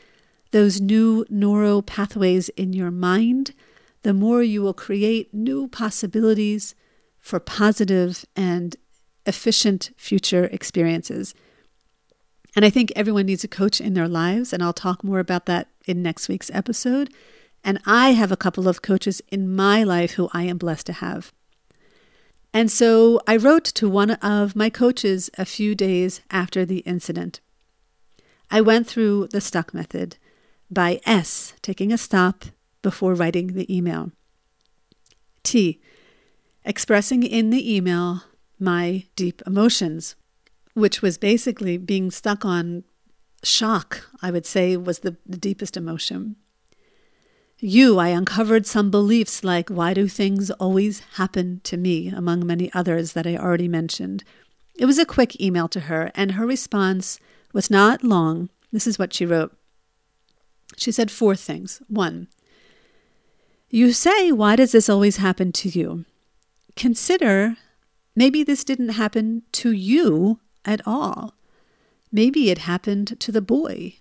those 0.54 0.80
new 0.80 1.26
neural 1.30 1.82
pathways 1.82 2.48
in 2.50 2.74
your 2.74 2.92
mind, 2.92 3.54
the 4.04 4.14
more 4.14 4.44
you 4.44 4.62
will 4.62 4.74
create 4.74 5.34
new 5.34 5.68
possibilities 5.68 6.76
for 7.20 7.40
positive 7.40 8.24
and 8.36 8.76
efficient 9.26 9.90
future 9.98 10.46
experiences. 10.46 11.34
And 12.56 12.64
I 12.64 12.70
think 12.70 12.94
everyone 12.96 13.26
needs 13.26 13.44
a 13.44 13.48
coach 13.48 13.82
in 13.82 13.96
their 13.96 14.08
lives, 14.08 14.54
and 14.54 14.62
I'll 14.62 14.74
talk 14.74 15.04
more 15.04 15.20
about 15.20 15.48
that 15.48 15.70
in 15.88 16.04
next 16.04 16.30
week's 16.30 16.52
episode. 16.54 17.12
And 17.64 17.80
I 17.88 18.12
have 18.12 18.32
a 18.32 18.38
couple 18.38 18.68
of 18.68 18.84
coaches 18.84 19.24
in 19.30 19.56
my 19.56 19.84
life 19.84 20.12
who 20.12 20.30
I 20.34 20.44
am 20.44 20.60
blessed 20.60 20.86
to 20.88 20.94
have. 20.94 21.34
And 22.54 22.70
so 22.70 23.20
I 23.26 23.38
wrote 23.38 23.66
to 23.66 23.90
one 23.90 24.12
of 24.12 24.56
my 24.56 24.70
coaches 24.70 25.32
a 25.36 25.46
few 25.46 25.74
days 25.74 26.22
after 26.30 26.64
the 26.64 26.80
incident. 26.80 27.40
I 28.52 28.62
went 28.62 28.86
through 28.86 29.30
the 29.30 29.42
stuck 29.42 29.74
method 29.74 30.18
by 30.74 31.00
S, 31.06 31.54
taking 31.62 31.92
a 31.92 31.98
stop 31.98 32.46
before 32.82 33.14
writing 33.14 33.54
the 33.54 33.76
email. 33.76 34.12
T, 35.44 35.82
expressing 36.66 37.24
in 37.24 37.50
the 37.50 37.76
email 37.76 38.24
my 38.60 39.06
deep 39.16 39.42
emotions 39.46 40.16
which 40.74 41.02
was 41.02 41.18
basically 41.18 41.78
being 41.78 42.12
stuck 42.12 42.46
on 42.46 42.84
shock, 43.44 44.10
I 44.22 44.32
would 44.32 44.46
say, 44.46 44.76
was 44.78 45.00
the, 45.00 45.18
the 45.26 45.38
deepest 45.38 45.78
emotion. 45.78 46.36
U, 47.60 47.98
I 47.98 48.10
uncovered 48.10 48.66
some 48.66 48.92
beliefs 48.92 49.44
like, 49.44 49.70
why 49.70 49.94
do 49.94 50.08
things 50.08 50.52
always 50.52 51.02
happen 51.16 51.62
to 51.64 51.78
me, 51.78 52.10
among 52.10 52.46
many 52.46 52.74
others 52.74 53.14
that 53.14 53.28
I 53.28 53.38
already 53.38 53.68
mentioned. 53.68 54.24
It 54.76 54.86
was 54.86 54.98
a 54.98 55.06
quick 55.06 55.40
email 55.40 55.68
to 55.70 55.82
her, 55.82 56.12
and 56.16 56.34
her 56.34 56.46
response 56.46 57.20
was 57.54 57.70
not 57.70 58.04
long. 58.04 58.50
This 58.72 58.88
is 58.88 58.98
what 58.98 59.14
she 59.14 59.26
wrote. 59.26 59.56
She 60.78 60.92
said 60.92 61.12
four 61.12 61.36
things. 61.36 61.82
One, 61.88 62.28
you 63.70 63.92
say, 63.92 64.32
why 64.32 64.56
does 64.56 64.72
this 64.72 64.90
always 64.90 65.18
happen 65.18 65.52
to 65.54 65.70
you? 65.70 66.06
Consider 66.76 67.58
maybe 68.16 68.44
this 68.44 68.64
didn't 68.64 68.90
happen 68.90 69.44
to 69.54 69.72
you 69.72 70.40
at 70.66 70.82
all. 70.86 71.34
Maybe 72.12 72.52
it 72.52 72.60
happened 72.60 73.20
to 73.20 73.32
the 73.32 73.42
boy. 73.42 73.96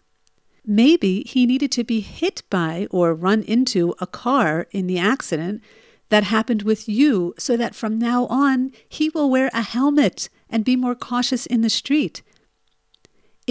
Maybe 0.65 1.23
he 1.27 1.47
needed 1.47 1.73
to 1.73 1.85
be 1.85 2.01
hit 2.01 2.43
by 2.51 2.87
or 2.91 3.15
run 3.15 3.43
into 3.43 3.95
a 4.01 4.07
car 4.07 4.67
in 4.71 4.87
the 4.87 4.99
accident 4.99 5.63
that 6.11 6.25
happened 6.25 6.63
with 6.63 6.89
you 6.89 7.35
so 7.39 7.57
that 7.57 7.75
from 7.75 7.99
now 7.99 8.27
on 8.27 8.73
he 8.89 9.09
will 9.09 9.31
wear 9.31 9.51
a 9.55 9.63
helmet 9.63 10.29
and 10.51 10.65
be 10.65 10.77
more 10.77 10.95
cautious 10.95 11.47
in 11.47 11.63
the 11.63 11.71
street. 11.71 12.23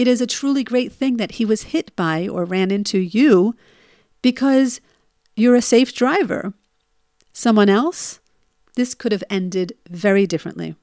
It 0.02 0.08
is 0.08 0.20
a 0.20 0.26
truly 0.26 0.64
great 0.64 0.90
thing 0.90 1.16
that 1.18 1.36
he 1.36 1.44
was 1.44 1.70
hit 1.70 1.94
by 1.94 2.26
or 2.26 2.44
ran 2.44 2.72
into 2.72 2.98
you 2.98 3.54
because 4.20 4.80
you're 5.36 5.54
a 5.54 5.62
safe 5.62 5.94
driver. 5.94 6.54
Someone 7.32 7.68
else, 7.68 8.18
this 8.74 8.96
could 8.96 9.12
have 9.12 9.22
ended 9.30 9.74
very 9.88 10.26
differently. 10.26 10.74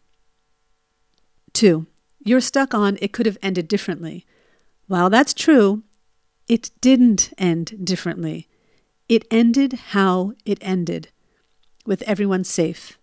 Two, 1.52 1.86
you're 2.24 2.40
stuck 2.40 2.74
on 2.74 2.98
it 3.02 3.12
could 3.12 3.26
have 3.26 3.38
ended 3.44 3.68
differently. 3.68 4.26
While 4.88 5.10
that's 5.10 5.34
true, 5.34 5.84
it 6.48 6.72
didn't 6.80 7.34
end 7.38 7.86
differently. 7.86 8.48
It 9.10 9.26
ended 9.30 9.74
how 9.90 10.32
it 10.46 10.60
ended, 10.62 11.10
with 11.86 12.04
everyone 12.04 12.46
safe. 12.46 12.98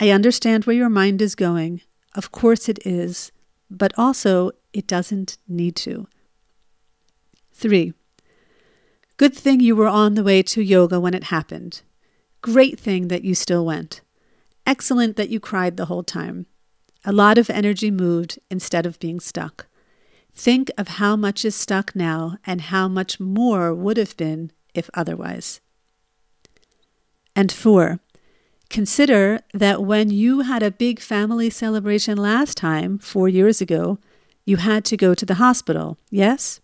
I 0.00 0.10
understand 0.10 0.64
where 0.64 0.74
your 0.74 0.90
mind 0.90 1.22
is 1.22 1.36
going. 1.36 1.82
Of 2.12 2.32
course 2.32 2.68
it 2.68 2.84
is, 2.84 3.30
but 3.70 3.92
also 3.96 4.52
it 4.72 4.86
doesn't 4.86 5.38
need 5.48 5.76
to. 5.76 6.06
3. 7.52 7.92
Good 9.16 9.34
thing 9.34 9.60
you 9.60 9.76
were 9.76 9.88
on 9.88 10.14
the 10.14 10.24
way 10.24 10.42
to 10.42 10.62
yoga 10.62 10.98
when 10.98 11.14
it 11.14 11.24
happened. 11.24 11.82
Great 12.40 12.78
thing 12.78 13.08
that 13.08 13.24
you 13.24 13.34
still 13.34 13.64
went. 13.64 14.00
Excellent 14.66 15.16
that 15.16 15.30
you 15.30 15.38
cried 15.38 15.76
the 15.76 15.86
whole 15.86 16.02
time. 16.02 16.46
A 17.04 17.12
lot 17.12 17.38
of 17.38 17.48
energy 17.50 17.90
moved 17.90 18.38
instead 18.50 18.86
of 18.86 18.98
being 18.98 19.20
stuck. 19.20 19.66
Think 20.34 20.70
of 20.76 20.88
how 20.88 21.14
much 21.14 21.44
is 21.44 21.54
stuck 21.54 21.94
now 21.94 22.38
and 22.44 22.60
how 22.60 22.88
much 22.88 23.20
more 23.20 23.72
would 23.72 23.96
have 23.96 24.16
been 24.16 24.50
if 24.74 24.90
otherwise. 24.94 25.60
And 27.36 27.52
four, 27.52 28.00
consider 28.70 29.40
that 29.52 29.82
when 29.82 30.10
you 30.10 30.40
had 30.40 30.62
a 30.62 30.70
big 30.70 31.00
family 31.00 31.50
celebration 31.50 32.18
last 32.18 32.56
time, 32.56 32.98
four 32.98 33.28
years 33.28 33.60
ago, 33.60 33.98
you 34.44 34.56
had 34.58 34.84
to 34.86 34.96
go 34.96 35.14
to 35.14 35.24
the 35.24 35.34
hospital, 35.34 35.98
yes? 36.10 36.60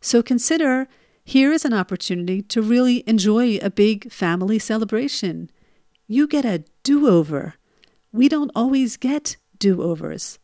So 0.00 0.22
consider 0.22 0.88
here 1.24 1.52
is 1.52 1.64
an 1.64 1.74
opportunity 1.74 2.40
to 2.42 2.62
really 2.62 3.04
enjoy 3.06 3.58
a 3.58 3.68
big 3.68 4.10
family 4.10 4.58
celebration. 4.58 5.50
You 6.06 6.26
get 6.26 6.46
a 6.46 6.64
do 6.82 7.06
over. 7.06 7.54
We 8.12 8.28
don't 8.28 8.50
always 8.54 8.96
get 8.96 9.36
do 9.58 9.82
overs. 9.82 10.38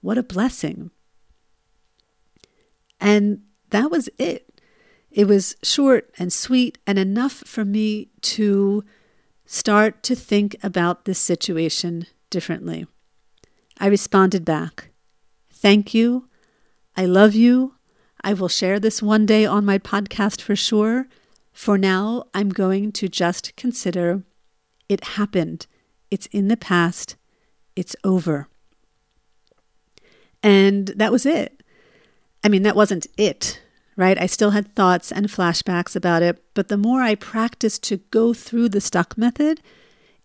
What 0.00 0.18
a 0.18 0.22
blessing. 0.22 0.90
And 3.00 3.42
that 3.70 3.90
was 3.90 4.08
it. 4.18 4.60
It 5.10 5.26
was 5.26 5.56
short 5.62 6.12
and 6.18 6.32
sweet 6.32 6.78
and 6.86 6.98
enough 6.98 7.32
for 7.32 7.64
me 7.64 8.10
to 8.20 8.84
start 9.52 10.02
to 10.02 10.14
think 10.14 10.56
about 10.62 11.04
this 11.04 11.18
situation 11.18 12.06
differently. 12.30 12.86
I 13.78 13.86
responded 13.86 14.44
back 14.44 14.88
Thank 15.50 15.94
you. 15.94 16.28
I 16.96 17.04
love 17.04 17.34
you. 17.34 17.74
I 18.24 18.32
will 18.32 18.48
share 18.48 18.80
this 18.80 19.00
one 19.00 19.26
day 19.26 19.46
on 19.46 19.64
my 19.64 19.78
podcast 19.78 20.40
for 20.40 20.56
sure. 20.56 21.06
For 21.52 21.78
now, 21.78 22.24
I'm 22.34 22.48
going 22.48 22.90
to 22.92 23.08
just 23.08 23.54
consider 23.54 24.24
it 24.88 25.04
happened. 25.04 25.66
It's 26.10 26.26
in 26.26 26.48
the 26.48 26.56
past. 26.56 27.14
It's 27.76 27.94
over. 28.02 28.48
And 30.42 30.88
that 30.96 31.12
was 31.12 31.24
it. 31.24 31.62
I 32.42 32.48
mean, 32.48 32.62
that 32.62 32.74
wasn't 32.74 33.06
it, 33.16 33.61
right? 33.96 34.20
I 34.20 34.26
still 34.26 34.50
had 34.50 34.74
thoughts 34.74 35.12
and 35.12 35.26
flashbacks 35.28 35.94
about 35.94 36.22
it, 36.22 36.42
but 36.54 36.68
the 36.68 36.76
more 36.76 37.02
I 37.02 37.14
practiced 37.14 37.82
to 37.84 37.98
go 37.98 38.32
through 38.32 38.70
the 38.70 38.80
stuck 38.80 39.18
method, 39.18 39.60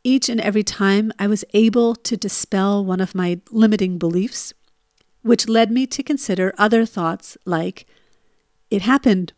each 0.03 0.29
and 0.29 0.39
every 0.39 0.63
time 0.63 1.11
I 1.19 1.27
was 1.27 1.43
able 1.53 1.95
to 1.95 2.15
dispel 2.15 2.85
one 2.85 3.01
of 3.01 3.15
my 3.15 3.41
limiting 3.51 3.97
beliefs 3.97 4.53
which 5.27 5.49
led 5.49 5.69
me 5.71 5.85
to 5.85 6.01
consider 6.01 6.53
other 6.57 6.85
thoughts 6.85 7.37
like, 7.45 7.85
it 8.71 8.81
happened, 8.81 9.33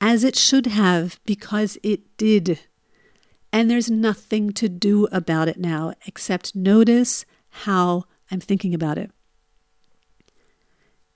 as 0.00 0.24
it 0.24 0.36
should 0.36 0.66
have, 0.66 1.20
because 1.24 1.78
it 1.82 2.16
did. 2.16 2.60
And 3.52 3.70
there's 3.70 3.90
nothing 3.90 4.52
to 4.54 4.68
do 4.68 5.06
about 5.12 5.48
it 5.48 5.58
now 5.58 5.94
except 6.06 6.56
notice 6.56 7.24
how 7.48 8.04
I'm 8.30 8.40
thinking 8.40 8.74
about 8.74 8.98
it. 8.98 9.10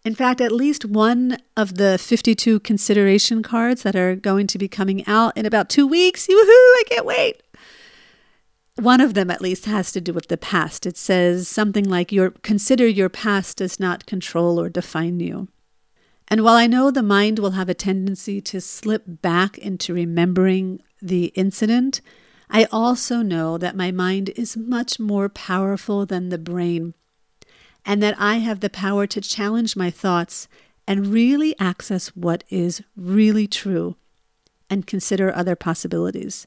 In 0.05 0.15
fact, 0.15 0.41
at 0.41 0.53
least 0.53 0.85
one 0.85 1.37
of 1.57 1.75
the 1.75 1.99
52 1.99 2.61
consideration 2.61 3.43
cards 3.43 3.83
that 3.83 3.95
are 3.95 4.17
going 4.17 4.47
to 4.47 4.59
be 4.59 4.69
coming 4.69 5.07
out 5.07 5.37
in 5.37 5.45
about 5.45 5.69
two 5.69 5.87
weeks, 5.87 6.27
woohoo, 6.27 6.33
I 6.35 6.83
can't 6.89 7.05
wait, 7.05 7.43
one 8.77 9.01
of 9.01 9.13
them 9.13 9.31
at 9.31 9.43
least 9.43 9.67
has 9.67 9.93
to 9.93 10.01
do 10.01 10.13
with 10.13 10.29
the 10.29 10.39
past. 10.39 10.87
It 10.87 10.97
says 10.97 11.49
something 11.49 11.85
like 11.85 12.13
your 12.13 12.31
consider 12.31 12.87
your 12.87 13.11
past 13.11 13.59
does 13.59 13.79
not 13.79 14.07
control 14.07 14.59
or 14.59 14.71
define 14.71 15.21
you. 15.21 15.49
And 16.29 16.45
while 16.45 16.57
I 16.57 16.67
know 16.67 16.91
the 16.91 17.03
mind 17.03 17.39
will 17.39 17.51
have 17.53 17.69
a 17.69 17.75
tendency 17.75 18.41
to 18.43 18.61
slip 18.61 19.03
back 19.07 19.59
into 19.59 19.93
remembering 19.93 20.81
the 21.03 21.27
incident, 21.35 22.01
I 22.49 22.65
also 22.73 23.23
know 23.23 23.59
that 23.59 23.77
my 23.77 23.91
mind 23.91 24.31
is 24.31 24.57
much 24.57 24.99
more 24.99 25.29
powerful 25.29 26.07
than 26.07 26.29
the 26.29 26.39
brain, 26.39 26.95
and 27.85 28.03
that 28.03 28.15
I 28.19 28.37
have 28.37 28.61
the 28.61 28.71
power 28.71 29.07
to 29.07 29.21
challenge 29.21 29.77
my 29.77 29.91
thoughts 29.91 30.49
and 30.87 31.09
really 31.09 31.59
access 31.59 32.09
what 32.09 32.45
is 32.51 32.83
really 32.97 33.47
true 33.47 33.97
and 34.69 34.87
consider 34.87 35.35
other 35.35 35.57
possibilities. 35.57 36.47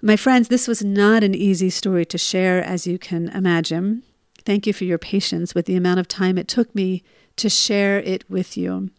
My 0.00 0.16
friends, 0.16 0.48
this 0.48 0.66
was 0.66 0.82
not 0.82 1.22
an 1.22 1.34
easy 1.34 1.70
story 1.70 2.04
to 2.06 2.18
share, 2.18 2.62
as 2.62 2.86
you 2.86 2.98
can 2.98 3.28
imagine. 3.28 4.02
Thank 4.44 4.66
you 4.66 4.72
for 4.72 4.84
your 4.84 4.98
patience 4.98 5.54
with 5.54 5.66
the 5.66 5.76
amount 5.76 6.00
of 6.00 6.08
time 6.08 6.38
it 6.38 6.48
took 6.48 6.74
me 6.74 7.04
to 7.36 7.48
share 7.48 8.00
it 8.00 8.28
with 8.28 8.56
you. 8.56 8.90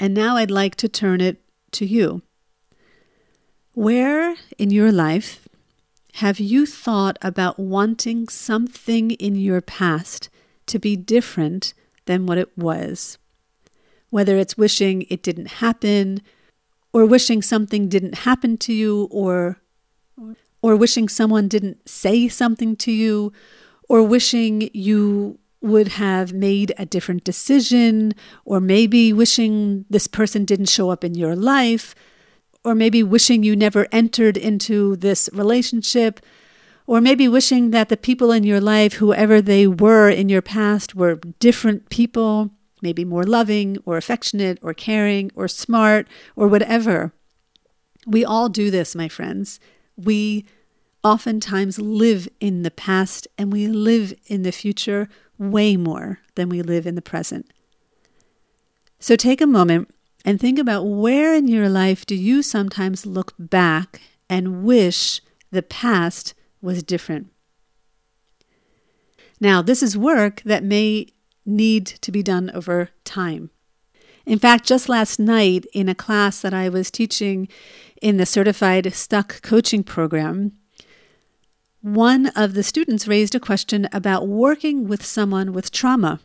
And 0.00 0.14
now 0.14 0.36
I'd 0.36 0.50
like 0.50 0.74
to 0.76 0.88
turn 0.88 1.20
it 1.20 1.40
to 1.72 1.86
you. 1.86 2.22
Where 3.74 4.34
in 4.58 4.70
your 4.70 4.90
life 4.90 5.47
have 6.18 6.40
you 6.40 6.66
thought 6.66 7.16
about 7.22 7.60
wanting 7.60 8.26
something 8.26 9.12
in 9.12 9.36
your 9.36 9.60
past 9.60 10.28
to 10.66 10.76
be 10.76 10.96
different 10.96 11.74
than 12.06 12.26
what 12.26 12.38
it 12.38 12.50
was? 12.58 13.18
Whether 14.10 14.36
it's 14.36 14.58
wishing 14.58 15.06
it 15.10 15.22
didn't 15.22 15.62
happen, 15.62 16.20
or 16.92 17.06
wishing 17.06 17.40
something 17.40 17.88
didn't 17.88 18.26
happen 18.26 18.56
to 18.58 18.72
you, 18.72 19.06
or 19.12 19.60
or 20.60 20.74
wishing 20.74 21.08
someone 21.08 21.46
didn't 21.46 21.88
say 21.88 22.26
something 22.26 22.74
to 22.74 22.90
you, 22.90 23.32
or 23.88 24.02
wishing 24.02 24.70
you 24.74 25.38
would 25.60 25.86
have 25.86 26.32
made 26.32 26.74
a 26.76 26.84
different 26.84 27.22
decision, 27.22 28.12
or 28.44 28.58
maybe 28.58 29.12
wishing 29.12 29.84
this 29.88 30.08
person 30.08 30.44
didn't 30.44 30.68
show 30.68 30.90
up 30.90 31.04
in 31.04 31.14
your 31.14 31.36
life, 31.36 31.94
or 32.68 32.74
maybe 32.74 33.02
wishing 33.02 33.42
you 33.42 33.56
never 33.56 33.86
entered 33.92 34.36
into 34.36 34.96
this 34.96 35.30
relationship, 35.32 36.20
or 36.86 37.00
maybe 37.00 37.28
wishing 37.28 37.70
that 37.70 37.88
the 37.88 37.96
people 37.96 38.32
in 38.32 38.44
your 38.44 38.60
life, 38.60 38.94
whoever 38.94 39.40
they 39.40 39.66
were 39.66 40.08
in 40.08 40.28
your 40.28 40.42
past, 40.42 40.94
were 40.94 41.20
different 41.38 41.88
people, 41.90 42.50
maybe 42.82 43.04
more 43.04 43.24
loving, 43.24 43.78
or 43.84 43.96
affectionate, 43.96 44.58
or 44.62 44.74
caring, 44.74 45.30
or 45.34 45.48
smart, 45.48 46.06
or 46.36 46.48
whatever. 46.48 47.12
We 48.06 48.24
all 48.24 48.48
do 48.48 48.70
this, 48.70 48.94
my 48.94 49.08
friends 49.08 49.60
we 49.98 50.46
oftentimes 51.02 51.78
live 51.78 52.28
in 52.40 52.62
the 52.62 52.70
past 52.70 53.26
and 53.36 53.52
we 53.52 53.66
live 53.66 54.14
in 54.26 54.42
the 54.42 54.52
future 54.52 55.08
way 55.38 55.76
more 55.76 56.20
than 56.36 56.48
we 56.48 56.62
live 56.62 56.86
in 56.86 56.94
the 56.94 57.02
present. 57.02 57.52
So 59.00 59.16
take 59.16 59.40
a 59.40 59.46
moment 59.46 59.92
and 60.24 60.40
think 60.40 60.58
about 60.58 60.82
where 60.82 61.34
in 61.34 61.48
your 61.48 61.68
life 61.68 62.04
do 62.04 62.14
you 62.14 62.42
sometimes 62.42 63.06
look 63.06 63.34
back 63.38 64.00
and 64.28 64.64
wish 64.64 65.20
the 65.50 65.62
past 65.62 66.34
was 66.60 66.82
different. 66.82 67.28
Now, 69.40 69.62
this 69.62 69.82
is 69.82 69.96
work 69.96 70.42
that 70.44 70.64
may 70.64 71.06
need 71.46 71.86
to 71.86 72.12
be 72.12 72.22
done 72.22 72.50
over 72.52 72.90
time. 73.04 73.50
In 74.26 74.38
fact, 74.38 74.66
just 74.66 74.88
last 74.88 75.18
night 75.18 75.64
in 75.72 75.88
a 75.88 75.94
class 75.94 76.42
that 76.42 76.52
I 76.52 76.68
was 76.68 76.90
teaching 76.90 77.48
in 78.02 78.18
the 78.18 78.26
Certified 78.26 78.92
Stuck 78.92 79.40
Coaching 79.40 79.82
Program, 79.82 80.52
one 81.80 82.26
of 82.36 82.54
the 82.54 82.62
students 82.62 83.08
raised 83.08 83.34
a 83.34 83.40
question 83.40 83.88
about 83.92 84.28
working 84.28 84.86
with 84.86 85.04
someone 85.04 85.52
with 85.52 85.70
trauma. 85.70 86.20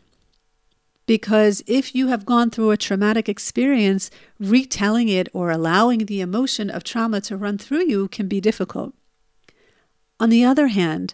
Because 1.06 1.62
if 1.66 1.94
you 1.94 2.06
have 2.08 2.24
gone 2.24 2.50
through 2.50 2.70
a 2.70 2.76
traumatic 2.76 3.28
experience, 3.28 4.10
retelling 4.40 5.08
it 5.08 5.28
or 5.32 5.50
allowing 5.50 6.06
the 6.06 6.20
emotion 6.20 6.70
of 6.70 6.82
trauma 6.82 7.20
to 7.22 7.36
run 7.36 7.58
through 7.58 7.86
you 7.86 8.08
can 8.08 8.26
be 8.26 8.40
difficult. 8.40 8.94
On 10.18 10.30
the 10.30 10.44
other 10.44 10.68
hand, 10.68 11.12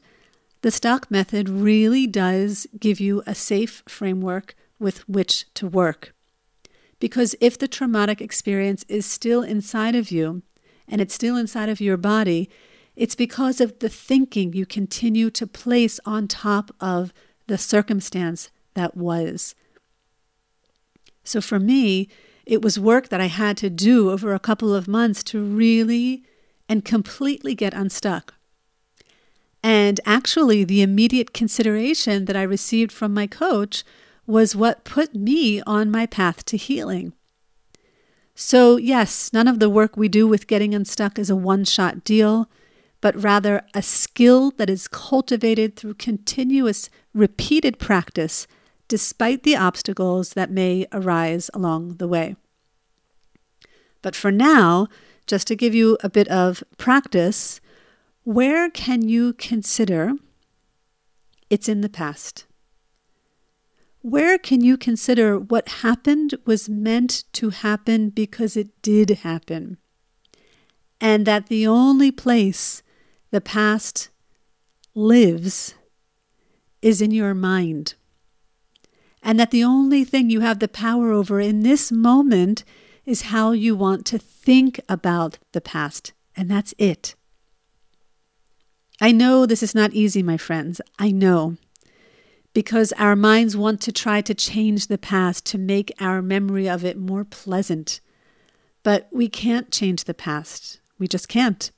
the 0.62 0.70
stuck 0.70 1.11
method 1.11 1.48
really 1.48 2.07
does 2.07 2.66
give 2.79 3.00
you 3.00 3.22
a 3.26 3.35
safe 3.35 3.83
framework 3.88 4.55
with 4.79 5.09
which 5.09 5.53
to 5.55 5.66
work. 5.66 6.14
Because 6.98 7.35
if 7.40 7.59
the 7.59 7.68
traumatic 7.68 8.20
experience 8.20 8.85
is 8.88 9.07
still 9.07 9.42
inside 9.42 9.94
of 9.94 10.11
you 10.11 10.42
and 10.87 11.00
it's 11.00 11.14
still 11.14 11.37
inside 11.37 11.68
of 11.68 11.81
your 11.81 11.96
body, 11.96 12.50
it's 12.94 13.14
because 13.14 13.61
of 13.61 13.79
the 13.79 13.88
thinking 13.88 14.53
you 14.53 14.66
continue 14.66 15.31
to 15.31 15.46
place 15.46 15.98
on 16.05 16.29
top 16.29 16.70
of 16.79 17.12
the 17.46 17.57
circumstance 17.57 18.50
that 18.74 18.96
was. 18.96 19.55
So 21.25 21.41
for 21.41 21.59
me, 21.59 22.09
it 22.47 22.63
was 22.63 22.79
work 22.79 23.09
that 23.11 23.21
I 23.21 23.27
had 23.27 23.57
to 23.59 23.71
do 23.71 24.11
over 24.11 24.35
a 24.35 24.41
couple 24.41 24.75
of 24.75 24.89
months 24.89 25.23
to 25.25 25.43
really 25.43 26.25
and 26.69 26.85
completely 26.85 27.55
get 27.55 27.75
unstuck. 27.75 28.35
And 29.63 30.01
actually, 30.07 30.65
the 30.65 30.83
immediate 30.83 31.33
consideration 31.35 32.25
that 32.25 32.37
I 32.37 32.43
received 32.43 32.93
from 32.93 33.13
my 33.13 33.27
coach 33.27 33.85
was 34.27 34.57
what 34.57 34.85
put 34.85 35.15
me 35.15 35.61
on 35.63 35.91
my 35.91 36.07
path 36.07 36.45
to 36.47 36.57
healing. 36.57 37.13
So, 38.35 38.77
yes, 38.77 39.33
none 39.33 39.49
of 39.49 39.59
the 39.59 39.69
work 39.69 39.97
we 39.97 40.09
do 40.09 40.27
with 40.27 40.47
getting 40.47 40.75
unstuck 40.75 41.19
is 41.19 41.29
a 41.29 41.37
one 41.37 41.65
shot 41.65 42.05
deal, 42.05 42.49
but 43.01 43.21
rather 43.23 43.63
a 43.75 43.83
skill 43.83 44.53
that 44.53 44.71
is 44.71 44.89
cultivated 44.89 45.77
through 45.77 45.95
continuous, 45.95 46.89
repeated 47.13 47.79
practice, 47.79 48.47
despite 48.90 49.44
the 49.44 49.55
obstacles 49.55 50.31
that 50.31 50.50
may 50.50 50.85
arise 50.90 51.48
along 51.55 51.98
the 51.98 52.09
way. 52.09 52.35
But 54.03 54.16
for 54.16 54.33
now, 54.33 54.88
just 55.29 55.46
to 55.46 55.55
give 55.55 55.76
you 55.76 55.96
a 56.03 56.11
bit 56.11 56.26
of 56.26 56.64
practice, 56.76 57.61
where 58.24 58.68
can 58.68 59.09
you 59.09 59.33
consider 59.35 60.14
it's 61.48 61.68
in 61.68 61.83
the 61.83 61.88
past? 61.88 62.46
Where 64.03 64.38
can 64.38 64.61
you 64.61 64.76
consider 64.76 65.38
what 65.38 65.68
happened 65.87 66.35
was 66.44 66.68
meant 66.68 67.22
to 67.35 67.50
happen 67.50 68.11
because 68.11 68.57
it 68.57 68.83
did 68.83 69.11
happen? 69.11 69.76
And 71.00 71.26
that 71.26 71.46
the 71.46 71.64
only 71.64 72.11
place 72.11 72.83
the 73.31 73.40
past 73.40 74.09
lives 74.96 75.74
is 76.83 77.00
in 77.00 77.12
your 77.12 77.35
mind. 77.35 77.94
And 79.23 79.39
that 79.39 79.51
the 79.51 79.65
only 79.65 80.05
thing 80.05 80.31
you 80.31 80.41
have 80.41 80.59
the 80.59 80.69
power 80.69 81.13
over 81.13 81.41
in 81.41 81.61
this 81.61 81.93
moment 81.93 82.65
is 83.05 83.23
how 83.23 83.53
you 83.53 83.77
want 83.77 84.07
to 84.07 84.19
think 84.19 84.81
about 84.89 85.39
the 85.53 85.61
past. 85.61 86.13
And 86.37 86.51
that's 86.51 86.75
it. 86.79 87.15
I 89.01 89.13
know 89.13 89.47
this 89.47 89.63
is 89.63 89.75
not 89.75 89.93
easy, 89.93 90.23
my 90.23 90.37
friends. 90.37 90.81
I 90.99 91.11
know 91.11 91.57
because 92.53 92.93
our 92.95 93.15
minds 93.15 93.57
want 93.57 93.81
to 93.83 93.93
try 93.93 94.21
to 94.21 94.35
change 94.35 94.87
the 94.87 94.99
past 94.99 95.47
to 95.47 95.59
make 95.59 95.93
our 96.01 96.21
memory 96.21 96.69
of 96.69 96.85
it 96.85 96.99
more 96.99 97.25
pleasant. 97.25 98.01
But 98.83 99.09
we 99.13 99.29
can't 99.29 99.71
change 99.71 100.05
the 100.05 100.15
past. 100.15 100.81
We 100.99 101.07
just 101.07 101.29
can't. 101.29 101.71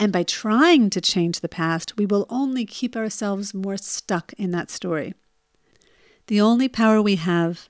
And 0.00 0.12
by 0.12 0.22
trying 0.22 0.90
to 0.90 1.00
change 1.00 1.40
the 1.40 1.48
past, 1.48 1.96
we 1.96 2.06
will 2.06 2.26
only 2.28 2.64
keep 2.64 2.96
ourselves 2.96 3.54
more 3.54 3.76
stuck 3.76 4.32
in 4.34 4.50
that 4.52 4.70
story. 4.70 5.14
The 6.26 6.40
only 6.40 6.68
power 6.68 7.02
we 7.02 7.16
have 7.16 7.68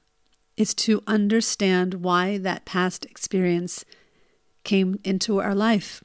is 0.56 0.74
to 0.74 1.02
understand 1.06 1.94
why 1.94 2.38
that 2.38 2.64
past 2.64 3.04
experience 3.06 3.84
came 4.62 4.98
into 5.02 5.40
our 5.40 5.54
life. 5.54 6.04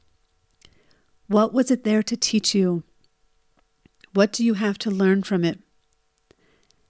What 1.28 1.52
was 1.52 1.70
it 1.70 1.84
there 1.84 2.02
to 2.02 2.16
teach 2.16 2.54
you? 2.54 2.82
What 4.12 4.32
do 4.32 4.44
you 4.44 4.54
have 4.54 4.78
to 4.78 4.90
learn 4.90 5.22
from 5.22 5.44
it? 5.44 5.60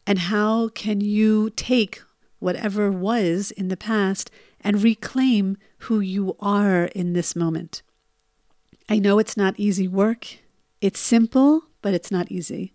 And 0.06 0.18
how 0.18 0.68
can 0.68 1.02
you 1.02 1.50
take 1.50 2.00
whatever 2.38 2.90
was 2.90 3.50
in 3.50 3.68
the 3.68 3.76
past 3.76 4.30
and 4.62 4.82
reclaim 4.82 5.58
who 5.80 6.00
you 6.00 6.36
are 6.40 6.84
in 6.86 7.12
this 7.12 7.36
moment? 7.36 7.82
I 8.88 8.98
know 8.98 9.18
it's 9.18 9.36
not 9.36 9.60
easy 9.60 9.86
work. 9.86 10.38
It's 10.80 10.98
simple, 10.98 11.64
but 11.82 11.92
it's 11.92 12.10
not 12.10 12.32
easy. 12.32 12.72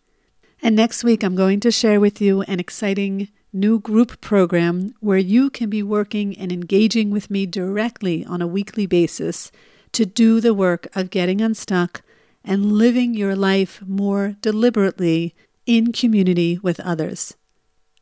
And 0.65 0.75
next 0.75 1.03
week, 1.03 1.23
I'm 1.23 1.35
going 1.35 1.59
to 1.59 1.69
share 1.69 1.99
with 1.99 2.19
you 2.19 2.41
an 2.41 2.59
exciting 2.59 3.27
new 3.53 3.79
group 3.79 4.19
program 4.19 4.95
where 4.99 5.19
you 5.19 5.51
can 5.51 5.69
be 5.69 5.83
working 5.83 6.35
and 6.39 6.51
engaging 6.51 7.11
with 7.11 7.29
me 7.29 7.45
directly 7.45 8.25
on 8.25 8.41
a 8.41 8.47
weekly 8.47 8.87
basis 8.87 9.51
to 9.91 10.07
do 10.07 10.41
the 10.41 10.55
work 10.55 10.87
of 10.95 11.11
getting 11.11 11.39
unstuck 11.39 12.01
and 12.43 12.71
living 12.71 13.13
your 13.13 13.35
life 13.35 13.79
more 13.85 14.37
deliberately 14.41 15.35
in 15.67 15.91
community 15.91 16.57
with 16.57 16.79
others. 16.79 17.35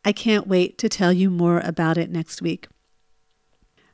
I 0.05 0.13
can't 0.13 0.47
wait 0.47 0.77
to 0.77 0.87
tell 0.87 1.11
you 1.11 1.29
more 1.29 1.59
about 1.59 1.97
it 1.97 2.09
next 2.09 2.41
week. 2.41 2.69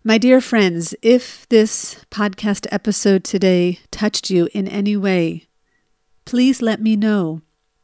My 0.04 0.20
dear 0.20 0.40
friends, 0.40 0.94
if 1.02 1.50
this 1.50 2.06
podcast 2.12 2.68
episode 2.72 3.24
today 3.24 3.80
touched 3.90 4.30
you 4.30 4.48
in 4.54 4.68
any 4.68 4.96
way, 4.96 5.48
please 6.24 6.62
let 6.62 6.80
me 6.80 6.96
know. 6.96 7.42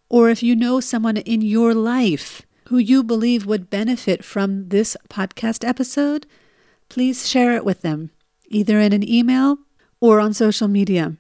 Or 0.09 0.29
if 0.29 0.43
you 0.43 0.55
know 0.55 0.79
someone 0.79 1.17
in 1.17 1.41
your 1.41 1.73
life 1.73 2.43
who 2.69 2.77
you 2.77 3.03
believe 3.03 3.45
would 3.45 3.69
benefit 3.69 4.23
from 4.23 4.69
this 4.69 4.97
podcast 5.09 5.67
episode, 5.67 6.25
please 6.89 7.27
share 7.27 7.55
it 7.55 7.65
with 7.65 7.81
them, 7.81 8.11
either 8.47 8.79
in 8.79 8.93
an 8.93 9.07
email 9.07 9.57
or 9.99 10.19
on 10.19 10.33
social 10.33 10.67
media. 10.67 11.17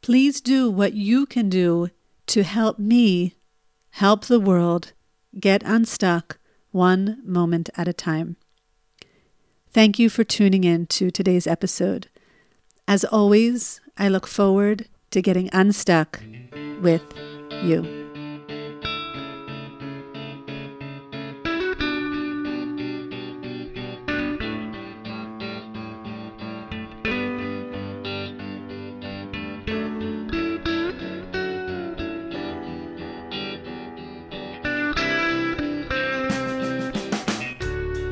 Please 0.00 0.40
do 0.40 0.70
what 0.70 0.94
you 0.94 1.26
can 1.26 1.48
do 1.48 1.88
to 2.26 2.42
help 2.42 2.78
me 2.78 3.34
help 3.90 4.26
the 4.26 4.40
world 4.40 4.92
get 5.38 5.62
unstuck 5.64 6.38
one 6.70 7.20
moment 7.24 7.70
at 7.76 7.88
a 7.88 7.92
time. 7.92 8.36
Thank 9.70 9.98
you 9.98 10.08
for 10.08 10.24
tuning 10.24 10.64
in 10.64 10.86
to 10.86 11.10
today's 11.10 11.46
episode. 11.46 12.08
As 12.86 13.04
always, 13.04 13.80
I 13.98 14.08
look 14.08 14.26
forward 14.26 14.88
to 15.10 15.20
getting 15.20 15.50
unstuck 15.52 16.20
with 16.80 17.02
you. 17.64 17.98